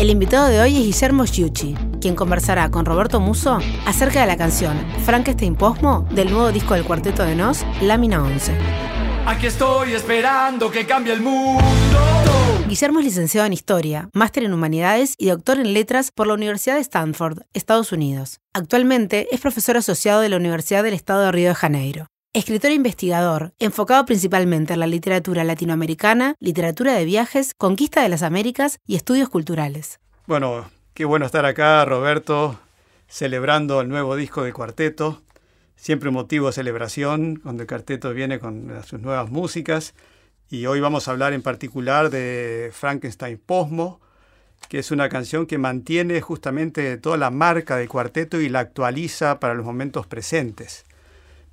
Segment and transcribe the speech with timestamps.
[0.00, 4.38] El invitado de hoy es Guillermo Sciucci, quien conversará con Roberto Muso acerca de la
[4.38, 8.56] canción Frankenstein Posmo del nuevo disco del Cuarteto de Nos, Lámina 11.
[9.26, 11.62] Aquí estoy esperando que cambie el mundo.
[12.66, 16.76] Guillermo es licenciado en Historia, máster en Humanidades y doctor en Letras por la Universidad
[16.76, 18.38] de Stanford, Estados Unidos.
[18.54, 22.06] Actualmente es profesor asociado de la Universidad del Estado de Río de Janeiro.
[22.32, 28.22] Escritor e investigador, enfocado principalmente en la literatura latinoamericana, literatura de viajes, conquista de las
[28.22, 29.98] Américas y estudios culturales.
[30.28, 32.56] Bueno, qué bueno estar acá, Roberto,
[33.08, 35.22] celebrando el nuevo disco de cuarteto.
[35.74, 39.94] Siempre un motivo de celebración cuando el cuarteto viene con sus nuevas músicas.
[40.48, 44.00] Y hoy vamos a hablar en particular de Frankenstein Posmo,
[44.68, 49.40] que es una canción que mantiene justamente toda la marca del cuarteto y la actualiza
[49.40, 50.84] para los momentos presentes.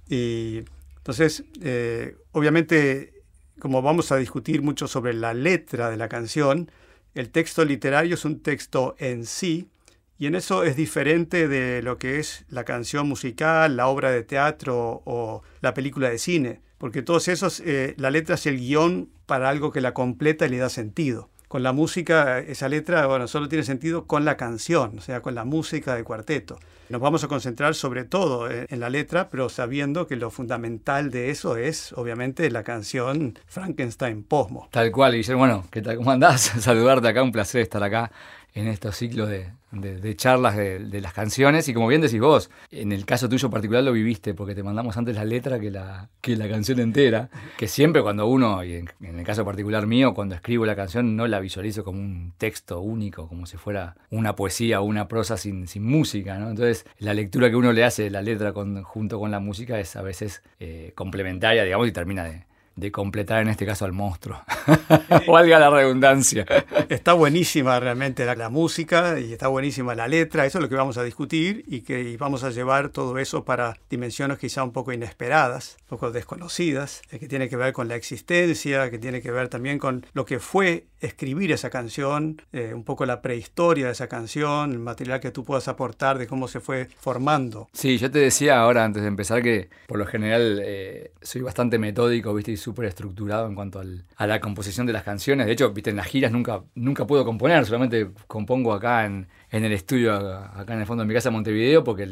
[0.10, 0.64] Y
[0.98, 3.24] entonces, eh, obviamente,
[3.60, 6.72] como vamos a discutir mucho sobre la letra de la canción,
[7.14, 9.70] el texto literario es un texto en sí,
[10.20, 14.24] y en eso es diferente de lo que es la canción musical, la obra de
[14.24, 19.10] teatro o la película de cine, porque todos esos, eh, la letra es el guion
[19.26, 23.28] para algo que la completa y le da sentido con la música, esa letra, bueno,
[23.28, 26.60] solo tiene sentido con la canción, o sea, con la música del cuarteto.
[26.90, 31.32] Nos vamos a concentrar sobre todo en la letra, pero sabiendo que lo fundamental de
[31.32, 34.70] eso es, obviamente, la canción Frankenstein Posmo.
[34.72, 35.40] Tal cual, Guillermo.
[35.40, 35.98] Bueno, ¿qué tal?
[35.98, 36.42] ¿Cómo andás?
[36.60, 38.12] Saludarte acá, un placer estar acá
[38.58, 41.70] en estos ciclos de, charlas de, las canciones.
[41.70, 44.98] Y como bien decís vos, en el caso tuyo particular lo viviste, porque te mandamos
[44.98, 47.30] antes la letra que la, que la canción entera.
[47.58, 51.28] Que siempre cuando uno, y en, el caso particular mío, cuando escribo la canción, no
[51.28, 55.68] la visualizo como un texto único, como si fuera una poesía o una prosa sin,
[55.80, 56.40] música.
[56.40, 56.50] ¿no?
[56.50, 59.96] Entonces, la lectura que uno le hace de la letra junto con la música es
[59.96, 62.48] a veces eh, complementaria, digamos, y termina de,
[62.78, 64.40] de completar en este caso al monstruo.
[65.28, 66.46] Valga la redundancia.
[66.88, 70.98] Está buenísima realmente la, música y está buenísima la letra, eso es lo que vamos
[70.98, 75.78] a discutir y que vamos a llevar todo eso para dimensiones quizá un poco inesperadas,
[75.82, 79.50] un poco desconocidas, eh, que tiene que ver con la existencia, que tiene que ver
[79.50, 84.08] también con lo que fue escribir esa canción, eh, un poco la prehistoria de esa
[84.08, 87.70] canción, el material que tú puedas aportar de cómo se fue formando.
[87.74, 91.78] Sí, yo te decía ahora antes de empezar que por lo general eh, soy bastante
[91.78, 93.82] metódico, viste, y súper estructurado en cuanto
[94.16, 95.46] a la composición de las canciones.
[95.46, 99.64] De hecho, viste, en las giras nunca, nunca puedo componer, solamente compongo acá en, en
[99.64, 102.06] el estudio acá en el fondo de mi casa Montevideo, porque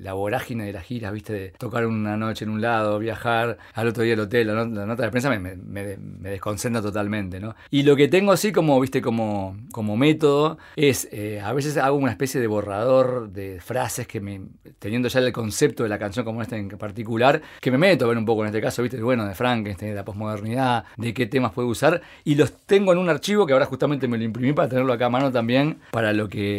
[0.00, 3.88] la vorágine de las giras, viste, de tocar una noche en un lado, viajar, al
[3.88, 5.96] otro día el hotel, la, nota de prensa me, me,
[6.30, 7.54] desconcentra totalmente, ¿no?
[7.70, 11.96] Y lo que tengo así como, viste, como, como método es, eh, a veces hago
[11.96, 14.40] una especie de borrador de frases que me,
[14.78, 18.08] teniendo ya el concepto de la canción como esta en particular, que me meto a
[18.08, 21.26] ver un poco en este caso, viste, bueno, de Frankenstein, de la posmodernidad, de qué
[21.26, 24.52] temas puedo usar, y los tengo en un archivo que ahora justamente me lo imprimí
[24.52, 26.57] para tenerlo acá a mano también, para lo que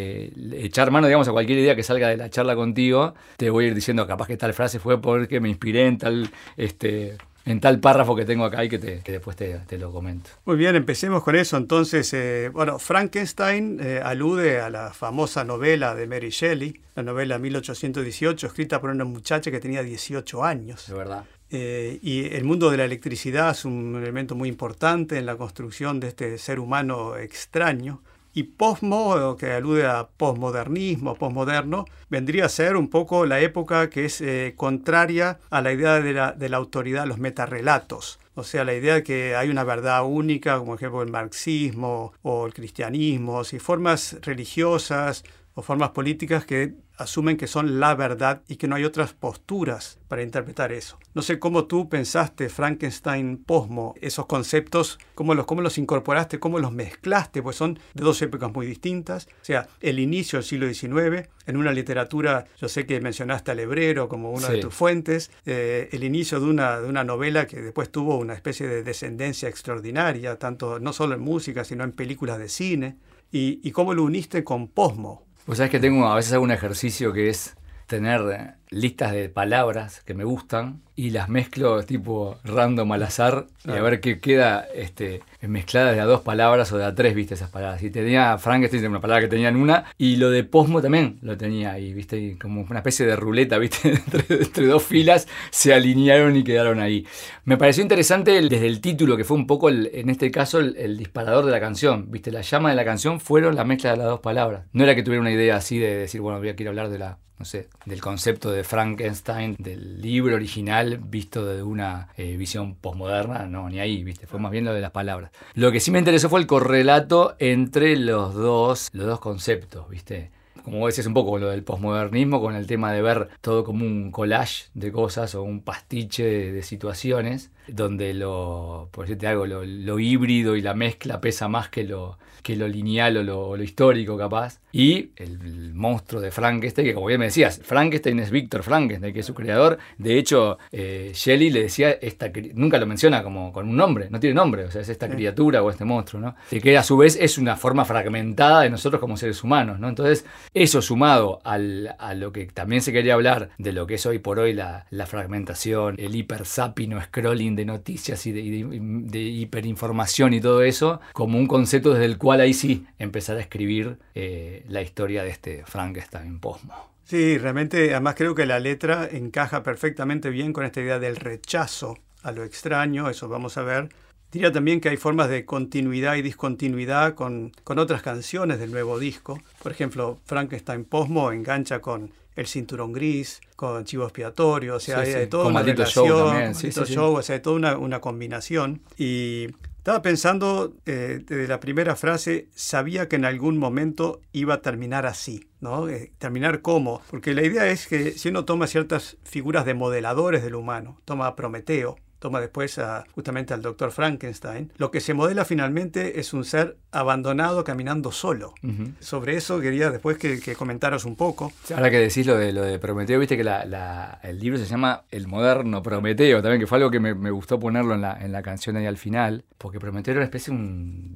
[0.53, 3.67] echar mano, digamos, a cualquier idea que salga de la charla contigo, te voy a
[3.69, 7.79] ir diciendo capaz que tal frase fue porque me inspiré en tal, este, en tal
[7.79, 10.29] párrafo que tengo acá y que, te, después te, lo comento.
[10.45, 11.57] Muy bien, empecemos con eso.
[11.57, 17.39] Entonces, eh, bueno, Frankenstein eh, alude a la famosa novela de Mary Shelley, la novela
[17.39, 20.87] 1818, escrita por una muchacha que tenía 18 años.
[20.87, 21.25] De verdad.
[21.51, 25.99] Eh, y el mundo de la electricidad es un elemento muy importante en la construcción
[25.99, 28.03] de este ser humano extraño.
[28.39, 34.05] Y posmo, que alude a posmodernismo, posmoderno, vendría a ser un poco la época que
[34.05, 38.17] es eh, contraria a la idea de la, de la autoridad, los metarrelatos.
[38.35, 42.45] O sea, la idea de que hay una verdad única, como ejemplo el marxismo o
[42.45, 48.57] el cristianismo, y formas religiosas o formas políticas que asumen que son la verdad y
[48.57, 50.99] que no hay otras posturas para interpretar eso.
[51.13, 56.59] No sé cómo tú pensaste Frankenstein posmo, esos conceptos, cómo los, cómo los incorporaste, cómo
[56.59, 59.27] los mezclaste, pues son de dos épocas muy distintas.
[59.41, 63.59] O sea, el inicio del siglo XIX, en una literatura, yo sé que mencionaste al
[63.59, 67.61] hebrero como una de tus fuentes, eh, el inicio de una, de una novela que
[67.61, 72.39] después tuvo una especie de descendencia extraordinaria, tanto no solo en música, sino en películas
[72.39, 72.97] de cine,
[73.31, 76.51] y, y cómo lo uniste con posmo, pues sabes que tengo, a veces hago un
[76.51, 77.55] ejercicio que es
[77.89, 83.71] tener listas de palabras que me gustan y las mezclo tipo random al azar y
[83.71, 87.33] a ver qué queda este, mezclada de a dos palabras o de a tres, viste,
[87.33, 87.81] esas palabras.
[87.81, 91.35] Y tenía Frankenstein, una palabra que tenía en una, y lo de Posmo también lo
[91.35, 96.43] tenía ahí, viste, como una especie de ruleta, viste, entre, dos filas se alinearon y
[96.43, 97.07] quedaron ahí.
[97.45, 101.45] Me pareció interesante desde el título, que fue un poco, en este caso, el, disparador
[101.45, 104.19] de la canción, viste, la llama de la canción fueron la mezcla de las dos
[104.19, 104.65] palabras.
[104.73, 106.99] No era que tuviera una idea así de decir, bueno, voy a quiero hablar de
[106.99, 112.75] la no sé, del concepto de Frankenstein, del libro original visto desde una eh, visión
[112.75, 114.27] posmoderna, no, ni ahí, ¿viste?
[114.27, 115.31] Fue más bien lo de las palabras.
[115.53, 120.31] Lo que sí me interesó fue el correlato entre los dos, los dos conceptos, ¿viste?
[120.69, 124.11] como decías un poco lo del posmodernismo, con el tema de ver todo como un
[124.11, 130.55] collage de cosas o un pastiche de, situaciones, donde lo, por decirte algo, lo, híbrido
[130.55, 132.19] y la mezcla pesa más que lo,
[132.49, 134.59] que lo lineal o lo, histórico capaz.
[134.71, 139.19] Y el, monstruo de Frankenstein, que como bien me decías, Frankenstein es Víctor Frankenstein, que
[139.19, 139.77] es su creador.
[139.99, 144.19] De hecho, eh, Shelley le decía, esta, nunca lo menciona como con un nombre, no
[144.19, 146.35] tiene nombre, o sea, es esta criatura o este monstruo, ¿no?
[146.49, 149.87] Y que a su vez es una forma fragmentada de nosotros como seres humanos, ¿no?
[149.87, 154.05] Entonces, eso sumado al, a lo que también se quería hablar de lo que es
[154.07, 160.41] hoy por hoy la, fragmentación, el hipersapino scrolling de noticias y de, de hiperinformación y
[160.41, 164.81] todo eso, como un concepto desde el cual ahí sí empezar a escribir eh, la
[164.81, 166.89] historia de este Frankenstein posmo.
[167.05, 171.97] Sí, realmente, además creo que la letra encaja perfectamente bien con esta idea del rechazo
[172.21, 173.89] a lo extraño, eso vamos a ver.
[174.31, 178.99] Diría también que hay formas de continuidad y discontinuidad con, con otras canciones del nuevo
[178.99, 179.41] disco.
[179.63, 185.25] Por ejemplo, Frankenstein Posmo engancha con El Cinturón Gris, con Chivo Expiatorio, o sea, hay,
[185.27, 186.53] toda una relación, también.
[186.53, 188.81] show, o sea, hay toda una, una combinación.
[188.97, 189.47] Y
[189.79, 195.05] estaba pensando eh, desde la primera frase, sabía que en algún momento iba a terminar
[195.05, 195.87] así, ¿no?
[195.87, 200.43] Eh, terminar cómo, porque la idea es que si uno toma ciertas figuras de modeladores
[200.43, 205.13] del humano, toma a Prometeo, toma después a, justamente al doctor Frankenstein, lo que se
[205.13, 208.53] modela finalmente es un ser abandonado caminando solo.
[208.99, 211.51] Sobre eso quería después que, comentaras un poco.
[211.73, 215.27] Ahora que decís lo de, lo de Prometeo, viste que el libro se llama El
[215.27, 218.75] moderno Prometeo, también que fue algo que me, gustó ponerlo en la, en la, canción
[218.75, 220.59] ahí al final, porque Prometeo era una especie de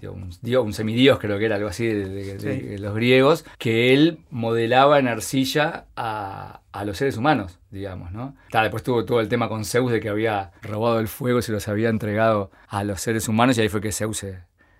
[0.09, 4.99] un, dios, un semidios creo que era algo así de los griegos, que él modelaba
[4.99, 8.35] en arcilla a a los seres humanos, digamos, ¿no?
[8.51, 11.51] después tuvo todo el tema con Zeus de que había robado el fuego y se
[11.51, 14.25] los había entregado a los seres humanos y ahí fue que Zeus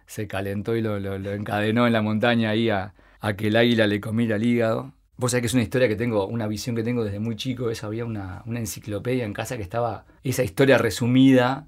[0.05, 0.95] se, calentó y lo,
[1.33, 2.93] encadenó en la montaña ahí a,
[3.35, 4.93] que el águila le comiera el hígado.
[5.17, 7.69] Vos sabés que es una historia que tengo, una visión que tengo desde muy chico,
[7.69, 11.67] es, había una, una enciclopedia en casa que estaba esa historia resumida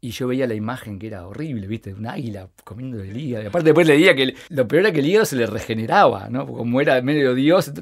[0.00, 1.92] y yo veía la imagen que era horrible, ¿viste?
[1.94, 3.44] Un águila comiendo el hígado.
[3.44, 6.46] Y aparte después leía que lo peor era que el hígado se le regeneraba, ¿no?
[6.46, 7.72] Como era medio dios,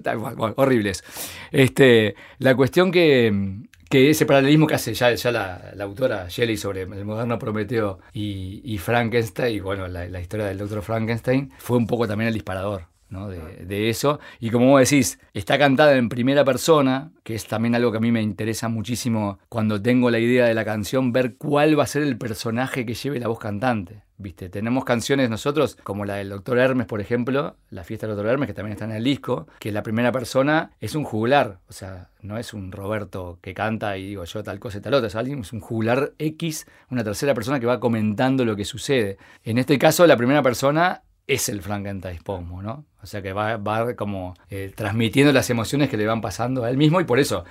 [0.56, 1.04] horribles.
[1.50, 3.58] Este, la cuestión que,
[3.88, 8.78] que ese paralelismo que hace ya, ya la, autora Shelley sobre el moderno Prometeo y,
[8.78, 12.93] Frankenstein, y bueno, la, la, historia del doctor Frankenstein, fue un poco también el disparador
[13.14, 14.20] de, eso.
[14.40, 18.00] Y como vos decís, está cantada en primera persona, que es también algo que a
[18.00, 21.88] mí me interesa muchísimo cuando tengo la idea de la canción, ver cuál va a
[21.88, 24.02] ser el personaje que lleve la voz cantante.
[24.16, 24.48] ¿Viste?
[24.48, 28.46] Tenemos canciones nosotros, como la del Doctor Hermes, por ejemplo, la fiesta del Doctor Hermes,
[28.46, 32.10] que también está en el disco, que la primera persona es un jugular, o sea,
[32.22, 35.16] no es un Roberto que canta y digo yo tal cosa y tal otra, es
[35.16, 39.18] alguien, es un jugular X, una tercera persona que va comentando lo que sucede.
[39.42, 42.84] En este caso, la primera persona es el Frankenstein Posmo, ¿no?
[43.04, 43.60] O sea que va,
[43.96, 47.44] como eh, transmitiendo las emociones que le van pasando a él mismo y por eso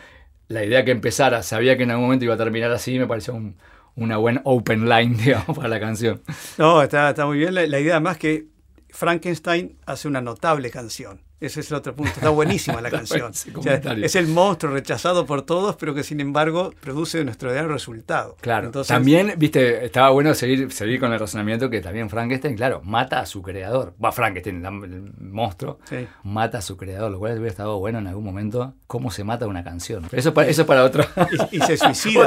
[0.47, 3.39] la idea que empezara, sabía que en algún momento iba a terminar así, me pareció
[3.95, 6.23] una buena open line, digamos, para la canción.
[6.57, 7.53] No, está, está muy bien.
[7.53, 8.47] La, la idea más que
[8.89, 11.21] Frankenstein hace una notable canción.
[11.43, 12.13] Ese es el otro punto.
[12.15, 13.33] Está buenísima la canción.
[14.01, 18.37] es el monstruo rechazado por todos, pero que sin embargo produce nuestro ideal resultado.
[18.39, 18.71] Claro.
[18.71, 23.25] también, viste, estaba bueno seguir, seguir con el razonamiento que también Frankenstein, claro, mata a
[23.25, 23.93] su creador.
[24.03, 25.79] Va, Frankenstein, el monstruo,
[26.23, 29.45] mata a su creador, lo cual hubiera estado bueno en algún momento cómo se mata
[29.45, 30.07] una canción.
[30.09, 31.03] Pero eso, eso es para otro.
[31.51, 32.23] Y, se suicida.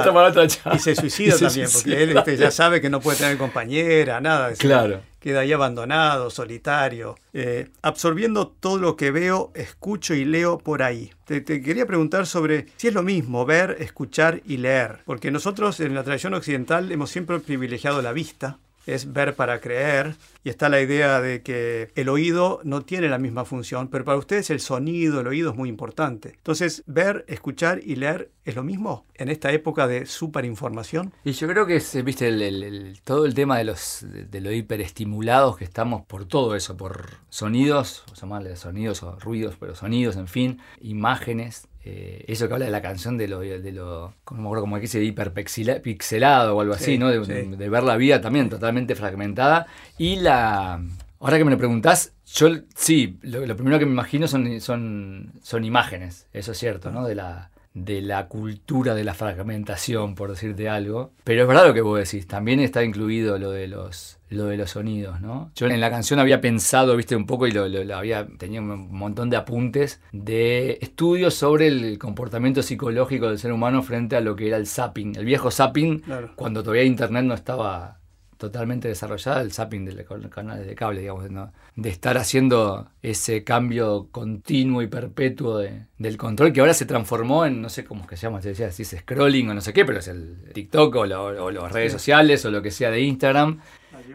[0.75, 4.53] y se suicida también, porque él este, ya sabe que no puede tener compañera, nada.
[4.59, 10.85] Claro queda ahí abandonado, solitario, eh, absorbiendo todo lo que veo, escucho y leo por
[10.85, 11.11] ahí.
[11.25, 15.81] Te, te, quería preguntar sobre si es lo mismo ver, escuchar y leer, porque nosotros
[15.81, 20.69] en la tradición occidental hemos siempre privilegiado la vista, es ver para creer, y está
[20.69, 24.61] la idea de que el oído no tiene la misma función, pero para ustedes el
[24.61, 26.35] sonido, el oído es muy importante.
[26.37, 31.13] Entonces, ver, escuchar y leer es lo mismo en esta época de superinformación.
[31.25, 35.57] Y yo creo que es, viste, el, todo el tema de los de, lo hiperestimulados
[35.57, 40.29] que estamos por todo eso, por sonidos, o llamarle sonidos o ruidos, pero sonidos, en
[40.29, 44.49] fin, imágenes, eh, eso que habla de la canción de lo, de lo como me
[44.49, 47.11] acuerdo como que dice hiperpixelado o algo así, ¿no?
[47.11, 49.69] De, ver la vida también totalmente fragmentada.
[49.97, 50.83] Y la.
[51.21, 55.65] Ahora que me lo preguntás, yo sí, lo, primero que me imagino son, son, son
[55.65, 57.07] imágenes, eso es cierto, ¿no?
[57.07, 61.13] De la, de la cultura de la fragmentación, por decirte algo.
[61.23, 64.57] Pero es verdad lo que vos decís, también está incluido lo de los lo de
[64.57, 65.53] los sonidos, ¿no?
[65.55, 68.93] Yo en la canción había pensado, viste, un poco y lo, lo- había tenía un
[68.93, 74.35] montón de apuntes de estudios sobre el comportamiento psicológico del ser humano frente a lo
[74.35, 76.33] que era el zapping, el viejo zapping, Claro.
[76.35, 78.01] cuando todavía internet no estaba
[78.37, 81.53] totalmente desarrollada, el zapping de los canales de cable, digamos, ¿no?
[81.75, 87.45] de estar haciendo ese cambio continuo y perpetuo de- del control que ahora se transformó
[87.47, 89.61] en, no sé cómo es que se llama, se decía si es scrolling o no
[89.61, 92.71] sé qué, pero es el TikTok o, lo- o las redes sociales o lo que
[92.71, 93.61] sea de Instagram.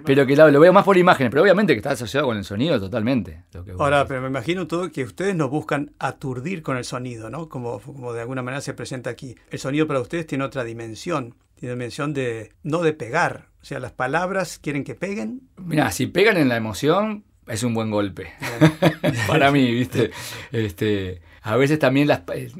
[0.06, 2.44] Pero que lo, lo veo más por imágenes, pero obviamente que está asociado con el
[2.44, 3.44] sonido totalmente.
[3.54, 7.30] lo que Ahora, pero me imagino todo que ustedes nos buscan aturdir con el sonido,
[7.30, 7.50] ¿no?
[7.50, 9.36] Como, como de alguna manera se presenta aquí.
[9.50, 13.50] El sonido para ustedes tiene otra dimensión, tiene dimensión de, no de pegar.
[13.62, 15.44] O sea, las palabras quieren que peguen.
[15.58, 18.34] Mira, si pegan en la emoción, es un buen golpe.
[19.28, 20.10] Para mí, ¿viste?
[20.52, 22.24] Este, a veces también las.
[22.34, 22.52] eh,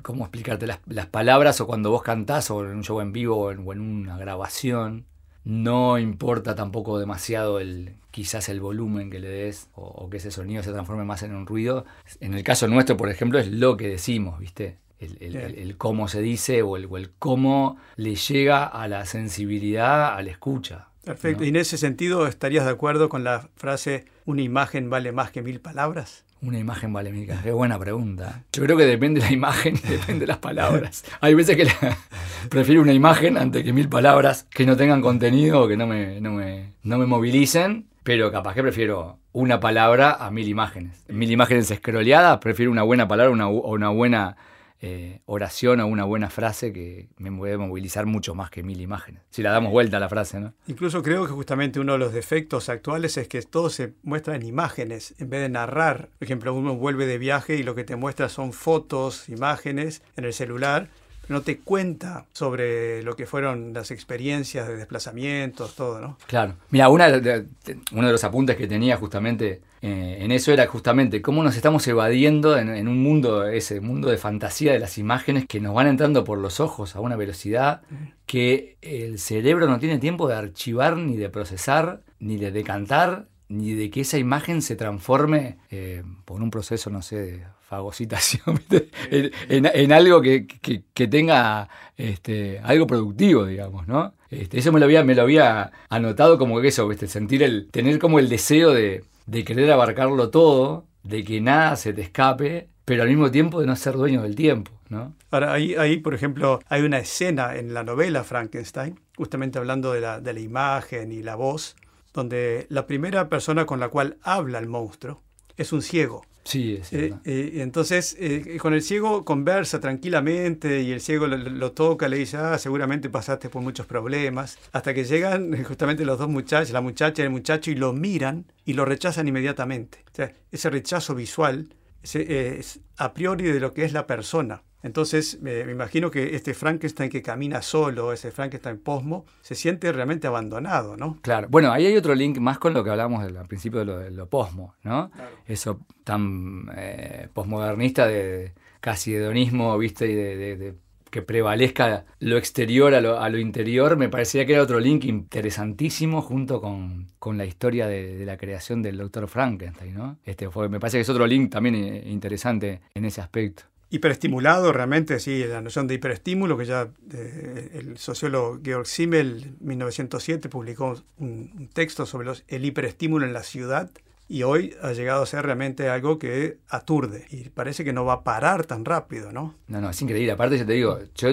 [0.00, 0.66] ¿Cómo explicarte?
[0.66, 3.62] Las, las palabras o cuando vos cantás o en un show en vivo o en,
[3.66, 5.04] o en una grabación,
[5.44, 10.30] no importa tampoco demasiado el quizás el volumen que le des o, o que ese
[10.30, 11.84] sonido se transforme más en un ruido.
[12.20, 14.78] En el caso nuestro, por ejemplo, es lo que decimos, ¿viste?
[14.98, 15.44] El, el- Bien.
[15.46, 20.14] el- el cómo se dice o el, o el cómo le llega a la sensibilidad
[20.16, 20.88] a la escucha.
[21.04, 21.40] Perfecto.
[21.40, 21.46] ¿no?
[21.46, 25.42] Y en ese sentido, ¿estarías de acuerdo con la frase una imagen vale más que
[25.42, 26.24] mil palabras?
[26.42, 27.44] Una imagen vale mil caras.
[27.44, 28.42] Qué buena pregunta.
[28.52, 31.04] Yo creo que depende de la imagen depende de las palabras.
[31.20, 31.96] Hay veces que la-
[32.48, 36.20] prefiero una imagen antes que mil palabras que no tengan contenido o que no me,
[36.20, 41.04] no me, no me movilicen, pero capaz que prefiero una palabra a mil imágenes.
[41.08, 44.36] Mil imágenes escroleadas, prefiero una buena palabra una, o una buena
[44.80, 49.22] eh, oración o una buena frase que me puede movilizar mucho más que mil imágenes.
[49.30, 50.54] Si la damos vuelta a la frase, ¿no?
[50.66, 54.42] Incluso creo que justamente uno de los defectos actuales es que todo se muestra en
[54.42, 56.10] imágenes en vez de narrar.
[56.18, 60.24] Por ejemplo, uno vuelve de viaje y lo que te muestra son fotos, imágenes en
[60.24, 60.88] el celular,
[61.28, 66.18] no te cuenta sobre lo que fueron las experiencias de desplazamientos, todo, ¿no?
[66.26, 66.54] Claro.
[66.70, 67.46] Mira, una de-
[67.92, 71.86] uno de los apuntes que tenía justamente eh, en eso era justamente cómo nos estamos
[71.86, 75.86] evadiendo en, en un mundo, ese mundo de fantasía de las imágenes que nos van
[75.86, 77.82] entrando por los ojos a una velocidad
[78.26, 83.74] que el cerebro no tiene tiempo de archivar, ni de procesar, ni de decantar, ni
[83.74, 88.60] de que esa imagen se transforme eh, por un proceso, no sé, de fagocitación,
[89.10, 94.14] en, en- en algo que, que- que tenga este, algo productivo, digamos, ¿no?
[94.30, 97.06] Este, eso me lo había, me lo había anotado como que eso, ¿viste?
[97.06, 101.92] sentir el, tener como el deseo de, de querer abarcarlo todo, de que nada se
[101.92, 105.14] te escape, pero al mismo tiempo de no ser dueño del tiempo, ¿no?
[105.30, 110.00] Ahora, ahí, ahí, por ejemplo, hay una escena en la novela Frankenstein, justamente hablando de
[110.00, 111.76] la, de la imagen y la voz,
[112.14, 115.22] donde la primera persona con la cual habla el monstruo
[115.56, 116.24] es un ciego.
[116.46, 121.36] Sí, es Eh, eh, entonces, eh, con el ciego conversa tranquilamente y el ciego lo,
[121.36, 126.04] lo toca, le dice, ah, seguramente pasaste por muchos problemas, hasta que llegan eh, justamente
[126.04, 130.04] los dos muchachos, la muchacha y el muchacho, y lo miran y lo rechazan inmediatamente.
[130.12, 131.68] O sea, ese rechazo visual
[132.14, 134.62] eh, es a priori de lo que es la persona.
[134.86, 139.90] Entonces, me me imagino que este Frankenstein que camina solo, ese Frankenstein posmo, se siente
[139.92, 141.18] realmente abandonado, ¿no?
[141.22, 141.48] Claro.
[141.50, 144.10] Bueno, ahí hay otro link más con lo que hablamos al principio de lo, de
[144.10, 145.10] lo posmo, ¿no?
[145.46, 150.06] Eso tan eh, posmodernista de casi hedonismo, ¿viste?
[150.10, 150.74] Y de, de- de
[151.10, 155.04] que prevalezca lo exterior a lo, a lo interior, me parecía que era otro link
[155.04, 159.28] interesantísimo junto con, con la historia de, de la creación del Dr.
[159.28, 160.18] Frankenstein, ¿no?
[160.24, 163.62] Este fue, me parece que es otro link también eh, interesante en ese aspecto.
[163.88, 169.66] Hiperestimulado, realmente, sí, la noción de hiperestímulo, que ya eh, el sociólogo Georg Simmel en
[169.66, 173.90] 1907 publicó un, un texto sobre los- el hiperestímulo en la ciudad
[174.28, 178.14] y hoy ha llegado a ser realmente algo que aturde y parece que no va
[178.14, 179.54] a parar tan rápido, ¿no?
[179.68, 180.32] No, no, es increíble.
[180.32, 181.28] Aparte, yo te digo, yo,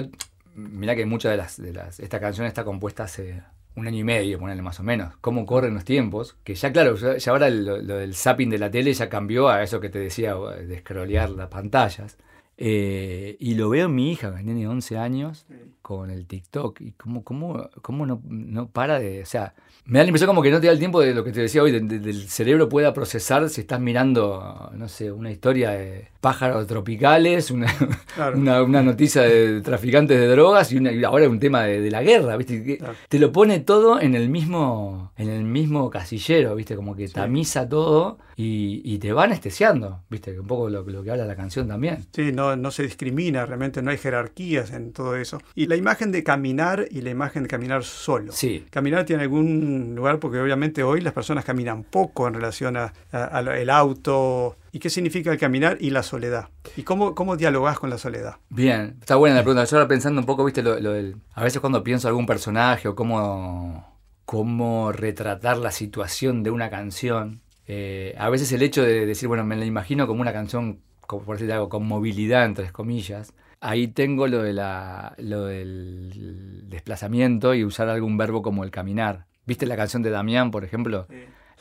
[0.54, 1.98] mirá que muchas de las, de las.
[1.98, 3.42] Esta canción está compuesta hace
[3.74, 5.12] un año y medio, ponerle más o menos.
[5.20, 6.36] Cómo corren los tiempos.
[6.44, 9.48] Que ya, claro, ya, ya ahora lo, lo del zapping de la tele ya cambió
[9.48, 12.16] a eso que te decía, de scrollear las pantallas.
[12.56, 15.46] Eh, y lo veo en mi hija, que tiene 11 años,
[15.82, 16.80] con el TikTok.
[16.80, 19.22] Y cómo, cómo, cómo no, no para de.
[19.22, 21.24] O sea, me da la impresión como que no te da el tiempo de lo
[21.24, 25.10] que te decía hoy, de- de- del cerebro pueda procesar si estás mirando, no sé,
[25.12, 27.66] una historia de pájaros tropicales, una,
[28.14, 28.38] Claro.
[28.38, 31.90] una, una noticia de traficantes de drogas y, una- y ahora un tema de, de
[31.90, 32.78] la guerra, ¿viste?
[32.78, 32.94] Claro.
[33.10, 36.76] Te lo pone todo en el mismo, en el mismo casillero, ¿viste?
[36.76, 40.40] Como que tamiza todo y, y te va anestesiando, ¿viste?
[40.40, 42.06] Un poco lo, lo que habla la canción también.
[42.14, 45.40] Sí, no, no se discrimina, realmente no hay jerarquías en todo eso.
[45.54, 48.32] Y la imagen de caminar y la imagen de caminar solo.
[48.32, 48.64] Sí.
[48.70, 53.38] Caminar tiene algún lugar porque obviamente hoy las personas caminan poco en relación a, a-
[53.38, 54.56] a auto.
[54.74, 56.48] ¿Y qué significa el caminar y la soledad?
[56.76, 58.38] ¿Y cómo, cómo dialogás con la soledad?
[58.48, 59.64] Bien, está buena la pregunta.
[59.66, 61.14] Yo ahora pensando un poco, viste, lo, lo del.
[61.32, 64.00] A veces cuando pienso algún personaje o cómo.
[64.24, 67.40] cómo retratar la situación de una canción.
[67.68, 71.22] Eh, a veces el hecho de decir, bueno, me la imagino como una canción, como
[71.22, 77.54] por decir algo, con movilidad, entre comillas, ahí tengo lo, de la, lo del desplazamiento
[77.54, 79.26] y usar algún verbo como el caminar.
[79.46, 81.06] ¿Viste la canción de Damián, por ejemplo?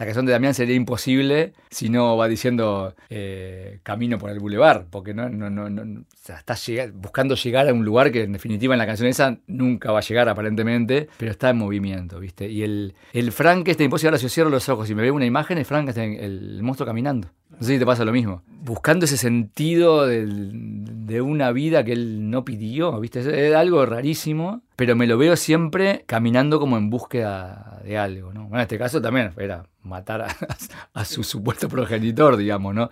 [0.03, 4.87] La canción de Damián sería imposible si no va diciendo eh, camino por el bulevar,
[4.89, 6.57] porque no, no, no, no está
[6.93, 10.01] buscando llegar a un lugar que en definitiva en la canción esa nunca va a
[10.01, 12.49] llegar aparentemente, pero está en movimiento, ¿viste?
[12.49, 15.25] Y el, el Frankenstein, imposible ahora si yo cierro los ojos y me veo una
[15.25, 17.29] imagen, es Frankenstein, el, el monstruo caminando.
[17.51, 18.41] No sé si te pasa lo mismo.
[18.47, 23.19] Buscando ese sentido de una vida que él no pidió, ¿viste?
[23.19, 28.41] Es algo rarísimo, pero me lo veo siempre caminando como en búsqueda de algo, ¿no?
[28.43, 30.25] Bueno, en este caso también era matar
[30.93, 32.89] a, su supuesto progenitor, digamos, ¿no?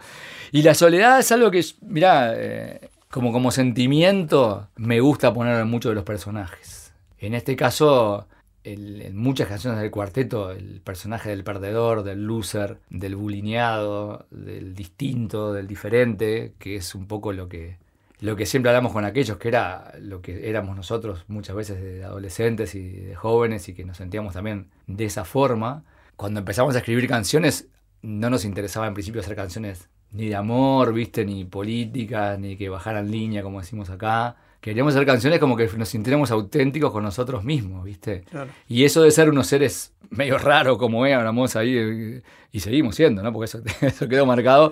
[0.51, 5.69] Y la soledad es algo que, mirá, eh, como, como sentimiento, me gusta poner en
[5.69, 6.93] muchos de los personajes.
[7.17, 8.27] En este caso,
[8.63, 15.53] en muchas canciones del cuarteto, el personaje del perdedor, del loser, del bulineado, del distinto,
[15.53, 17.77] del diferente, que es un poco lo que,
[18.21, 22.03] lo que siempre hablamos con aquellos, que era lo que éramos nosotros muchas veces de
[22.03, 25.83] adolescentes y de jóvenes y que nos sentíamos también de esa forma.
[26.15, 27.67] Cuando empezamos a escribir canciones,
[28.01, 32.69] no nos interesaba en principio hacer canciones ni de amor, viste, ni políticas, ni que
[32.69, 37.43] bajaran línea, como decimos acá queríamos hacer canciones como que nos sintiéramos auténticos con nosotros
[37.43, 38.23] mismos, ¿viste?
[38.69, 43.33] Y eso de ser unos seres medio raros como éramos ahí, y seguimos siendo, ¿no?
[43.33, 44.71] Porque eso, eso quedó marcado,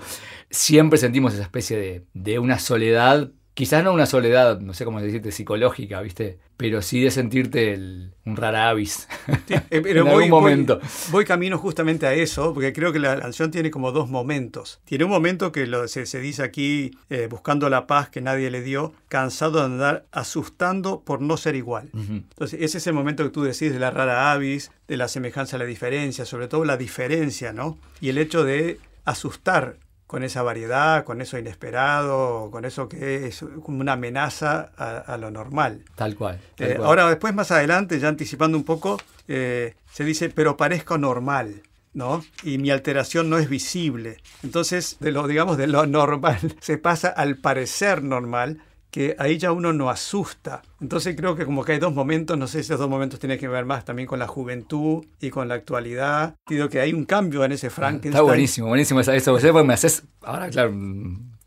[0.50, 5.02] siempre sentimos esa especie de, de una soledad quizás no una soledad, no sé cómo
[5.02, 6.40] decirte, psicológica, ¿viste?
[6.56, 7.78] Pero sí de sentirte
[8.26, 9.10] un rara avis
[9.50, 10.80] eh, en voy, algún momento.
[11.12, 14.80] Voy, camino justamente a eso, porque creo que la canción tiene como dos momentos.
[14.86, 18.62] Tiene un momento que lo, se, dice aquí, eh, buscando la paz que nadie le
[18.62, 21.90] dio, cansado de andar asustando por no ser igual.
[21.94, 25.58] Entonces, ese es el momento que tú decís de la rara avis, de la semejanza
[25.58, 27.78] a la diferencia, sobre todo la diferencia, ¿no?
[28.00, 29.76] Y el hecho de asustar
[30.10, 35.30] con esa variedad, con eso inesperado, con eso que es como una amenaza a, lo
[35.30, 35.86] normal.
[35.94, 36.40] Tal cual.
[36.58, 38.98] Eh, ahora, después, más adelante, ya anticipando un poco,
[39.28, 41.62] eh, se dice, pero parezco normal.
[41.94, 42.24] ¿no?
[42.42, 44.18] Y mi alteración no es visible.
[44.42, 49.52] Entonces, de lo, digamos, de lo normal, se pasa al parecer normal, que ahí ya
[49.52, 50.62] uno no asusta.
[50.82, 53.40] Entonces creo que como que hay dos momentos, no sé si esos dos momentos tienen
[53.40, 56.36] que ver más también con la juventud y con la actualidad.
[56.48, 58.14] Digo que hay un cambio en ese Frankenstein.
[58.14, 60.74] Está buenísimo, buenísimo eso, me haces, ahora claro,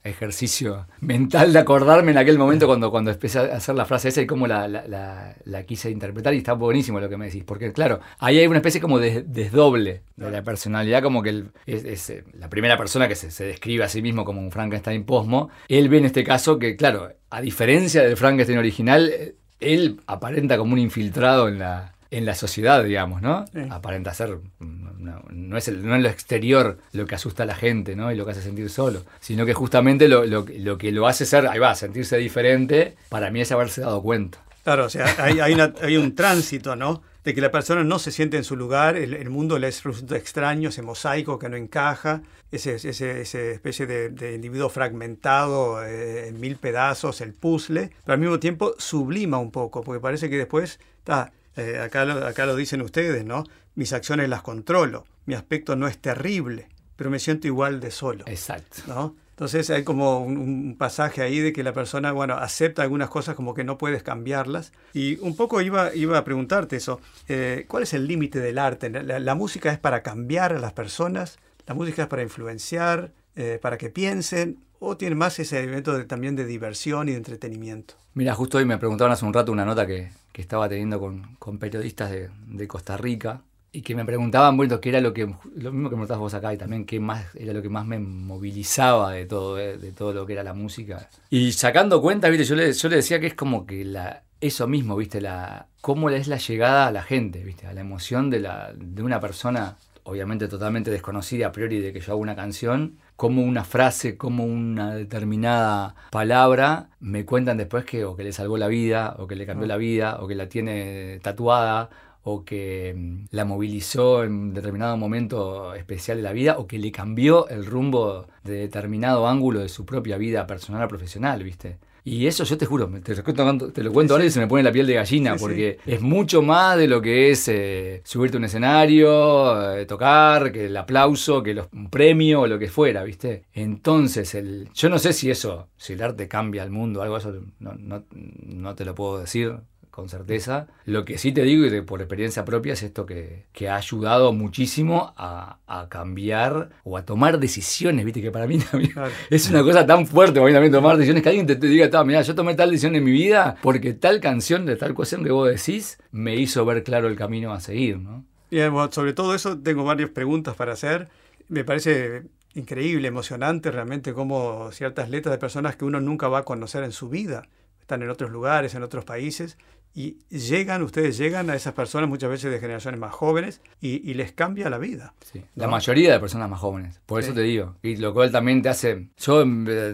[0.05, 4.23] ejercicio mental de acordarme en aquel momento cuando, cuando empecé a hacer la frase esa
[4.23, 8.01] y cómo la, la, quise interpretar y está buenísimo lo que me decís, porque claro,
[8.19, 12.49] ahí hay una especie como de desdoble de la personalidad, como que es, eh, la
[12.49, 15.99] primera persona que se, se, describe a sí mismo como un Frankenstein posmo, él ve
[15.99, 20.79] en este caso que, claro, a diferencia del Frankenstein original, eh, él aparenta como un
[20.79, 23.47] infiltrado en la, en la sociedad, digamos, ¿no?
[23.71, 27.97] Aparenta ser, no, es el, no es lo exterior lo que asusta a la gente,
[27.97, 28.13] ¿no?
[28.13, 31.25] Y lo que hace sentir solo, sino que justamente lo, lo, lo que lo hace
[31.25, 34.39] ser, ahí va, sentirse diferente, para mí es haberse dado cuenta.
[34.63, 37.03] Claro, o sea, hay, hay, hay un tránsito, ¿no?
[37.25, 40.69] De que la persona no se siente en su lugar, el, mundo le resulta extraño,
[40.69, 42.21] ese mosaico que no encaja,
[42.51, 48.21] ese, ese, ese especie de, individuo fragmentado eh, en mil pedazos, el puzzle, pero al
[48.21, 52.57] mismo tiempo sublima un poco, porque parece que después está eh, acá, lo, acá lo
[52.57, 53.45] dicen ustedes, ¿no?
[53.75, 58.25] Mis acciones las controlo, mi aspecto no es terrible, pero me siento igual de solo.
[58.27, 58.83] Exacto.
[58.87, 59.17] ¿no?
[59.43, 63.55] Entonces hay como un, pasaje ahí de que la persona, bueno, acepta algunas cosas como
[63.55, 64.73] que no puedes cambiarlas.
[64.93, 68.89] Y un poco iba, iba a preguntarte eso, eh, ¿cuál es el límite del arte?
[68.91, 71.39] La, música es para cambiar a las personas?
[71.67, 74.59] ¿La música es para influenciar, eh, para que piensen?
[74.79, 77.95] ¿O tiene más ese elemento también de diversión y de entretenimiento?
[78.15, 81.37] Mira, justo hoy me preguntaban hace un rato una nota que, que estaba teniendo con,
[81.39, 85.35] con periodistas de, de, Costa Rica y que me preguntaban, bueno, qué era lo que,
[85.57, 87.99] lo mismo que me vos acá y también qué más era lo que más me
[87.99, 91.09] movilizaba de todo, eh, de, todo lo que era la música.
[91.31, 94.67] Y sacando cuenta, viste, yo le, yo le decía que es como que la, eso
[94.67, 98.41] mismo, viste, la, cómo es la llegada a la gente, viste, a la emoción de,
[98.41, 102.99] la, de una persona obviamente totalmente desconocida a priori de que yo hago una canción,
[103.23, 108.57] como una frase, como una determinada palabra, me cuentan después que o que le salvó
[108.57, 109.69] la vida, o que le cambió ah.
[109.69, 111.89] la vida, o que la tiene tatuada,
[112.25, 116.91] o que mm, la movilizó en determinado momento especial de la vida, o que le
[116.91, 121.79] cambió el rumbo de determinado ángulo de su propia vida personal o profesional, ¿viste?
[122.05, 124.73] Y eso yo te juro, te, te lo cuento ahora y se me pone la
[124.73, 128.45] piel de gallina, porque es mucho más de lo que es eh, subirte a un
[128.45, 133.45] escenario, eh, tocar, que el aplauso, que los, un premio o lo que fuera, ¿viste?
[133.53, 137.33] Entonces, el, yo no sé si eso, si el arte cambia el mundo, algo eso,
[137.61, 139.55] no, no, no te lo puedo decir,
[139.93, 140.67] con certeza.
[140.87, 143.77] Lo que sí te digo, y de, por experiencia propia, es esto que, que ha
[143.77, 148.95] ayudado muchísimo a, a, cambiar o a tomar decisiones, viste, que para mí también
[149.29, 152.05] es una cosa tan fuerte para mí también tomar decisiones, que alguien te, te diga,
[152.05, 155.31] mira, yo tomé tal decisión en mi vida porque tal canción de tal cuestión que
[155.31, 158.25] vos decís me hizo ver claro el camino a seguir, ¿no?
[158.51, 161.09] Bien, sobre todo eso tengo varias preguntas para hacer.
[161.49, 162.25] Me parece
[162.55, 166.93] increíble, emocionante realmente cómo ciertas letras de personas que uno nunca va a conocer en
[166.93, 167.43] su vida,
[167.81, 169.59] están en otros lugares, en otros países,
[169.95, 174.33] y llegan, ustedes llegan a esas personas muchas veces de generaciones más jóvenes y, les
[174.33, 175.15] cambia la vida.
[175.55, 177.77] La mayoría de personas más jóvenes, por eso te digo.
[177.83, 179.45] Y lo cual también te hace, yo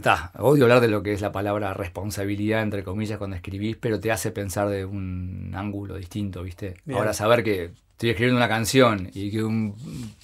[0.03, 3.99] ta, odio hablar de lo que es la palabra responsabilidad, entre comillas, cuando escribís, pero
[3.99, 6.77] te hace pensar de un ángulo distinto, ¿viste?
[6.93, 9.75] Ahora saber que estoy escribiendo una canción y que un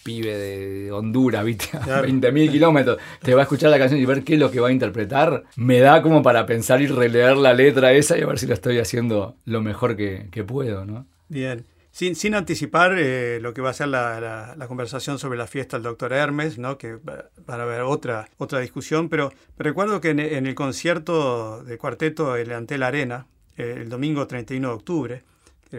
[0.04, 1.76] pibe de Honduras, ¿viste?
[1.76, 4.60] A 20.000 kilómetros, te va a escuchar la canción y ver qué es lo que
[4.60, 8.26] va a interpretar, me da como para pensar y releer la letra esa y a
[8.26, 11.08] ver si lo estoy haciendo lo mejor que, puedo, ¿no?
[11.28, 11.66] Bien.
[11.90, 15.82] Sin, sin anticipar eh, lo que va a ser la, conversación sobre la fiesta del
[15.82, 16.78] doctor Hermes, ¿no?
[16.78, 22.36] que van a haber otra, otra discusión, pero, recuerdo que en, el concierto de cuarteto
[22.36, 25.22] en Antel Arena, eh, el domingo 31 de octubre,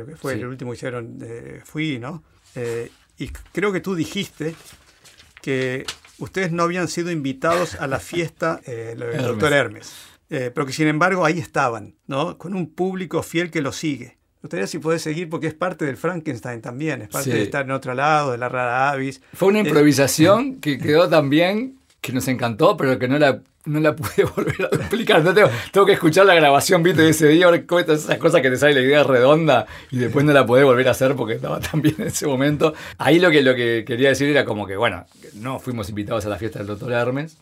[0.03, 2.23] creo que fue el último que hicieron, eh, fui, ¿no?
[2.55, 4.55] Eh, y creo que tú dijiste
[5.41, 5.85] que
[6.17, 9.93] ustedes no habían sido invitados a la fiesta eh, del doctor Hermes,
[10.27, 12.37] pero que sin embargo ahí estaban, ¿no?
[12.37, 14.17] Con un público fiel que lo sigue.
[14.37, 17.65] Me gustaría si puedes seguir porque es parte del Frankenstein también, es parte de estar
[17.65, 19.21] en otro lado, de la rara avis.
[19.33, 23.95] Fue una improvisación que quedó también, que nos encantó, pero que no la no la
[23.95, 25.23] pude volver a explicar.
[25.23, 28.51] No tengo, tengo, que escuchar la grabación, viste, de ese día, ver esas cosas que
[28.51, 31.59] te sale la idea redonda y después no la podés volver a hacer porque estaba
[31.71, 32.75] tan bien en ese momento.
[32.99, 36.29] Ahí lo que, lo que quería decir era como que, bueno, no fuimos invitados a
[36.29, 37.37] la fiesta del doctor Hermes,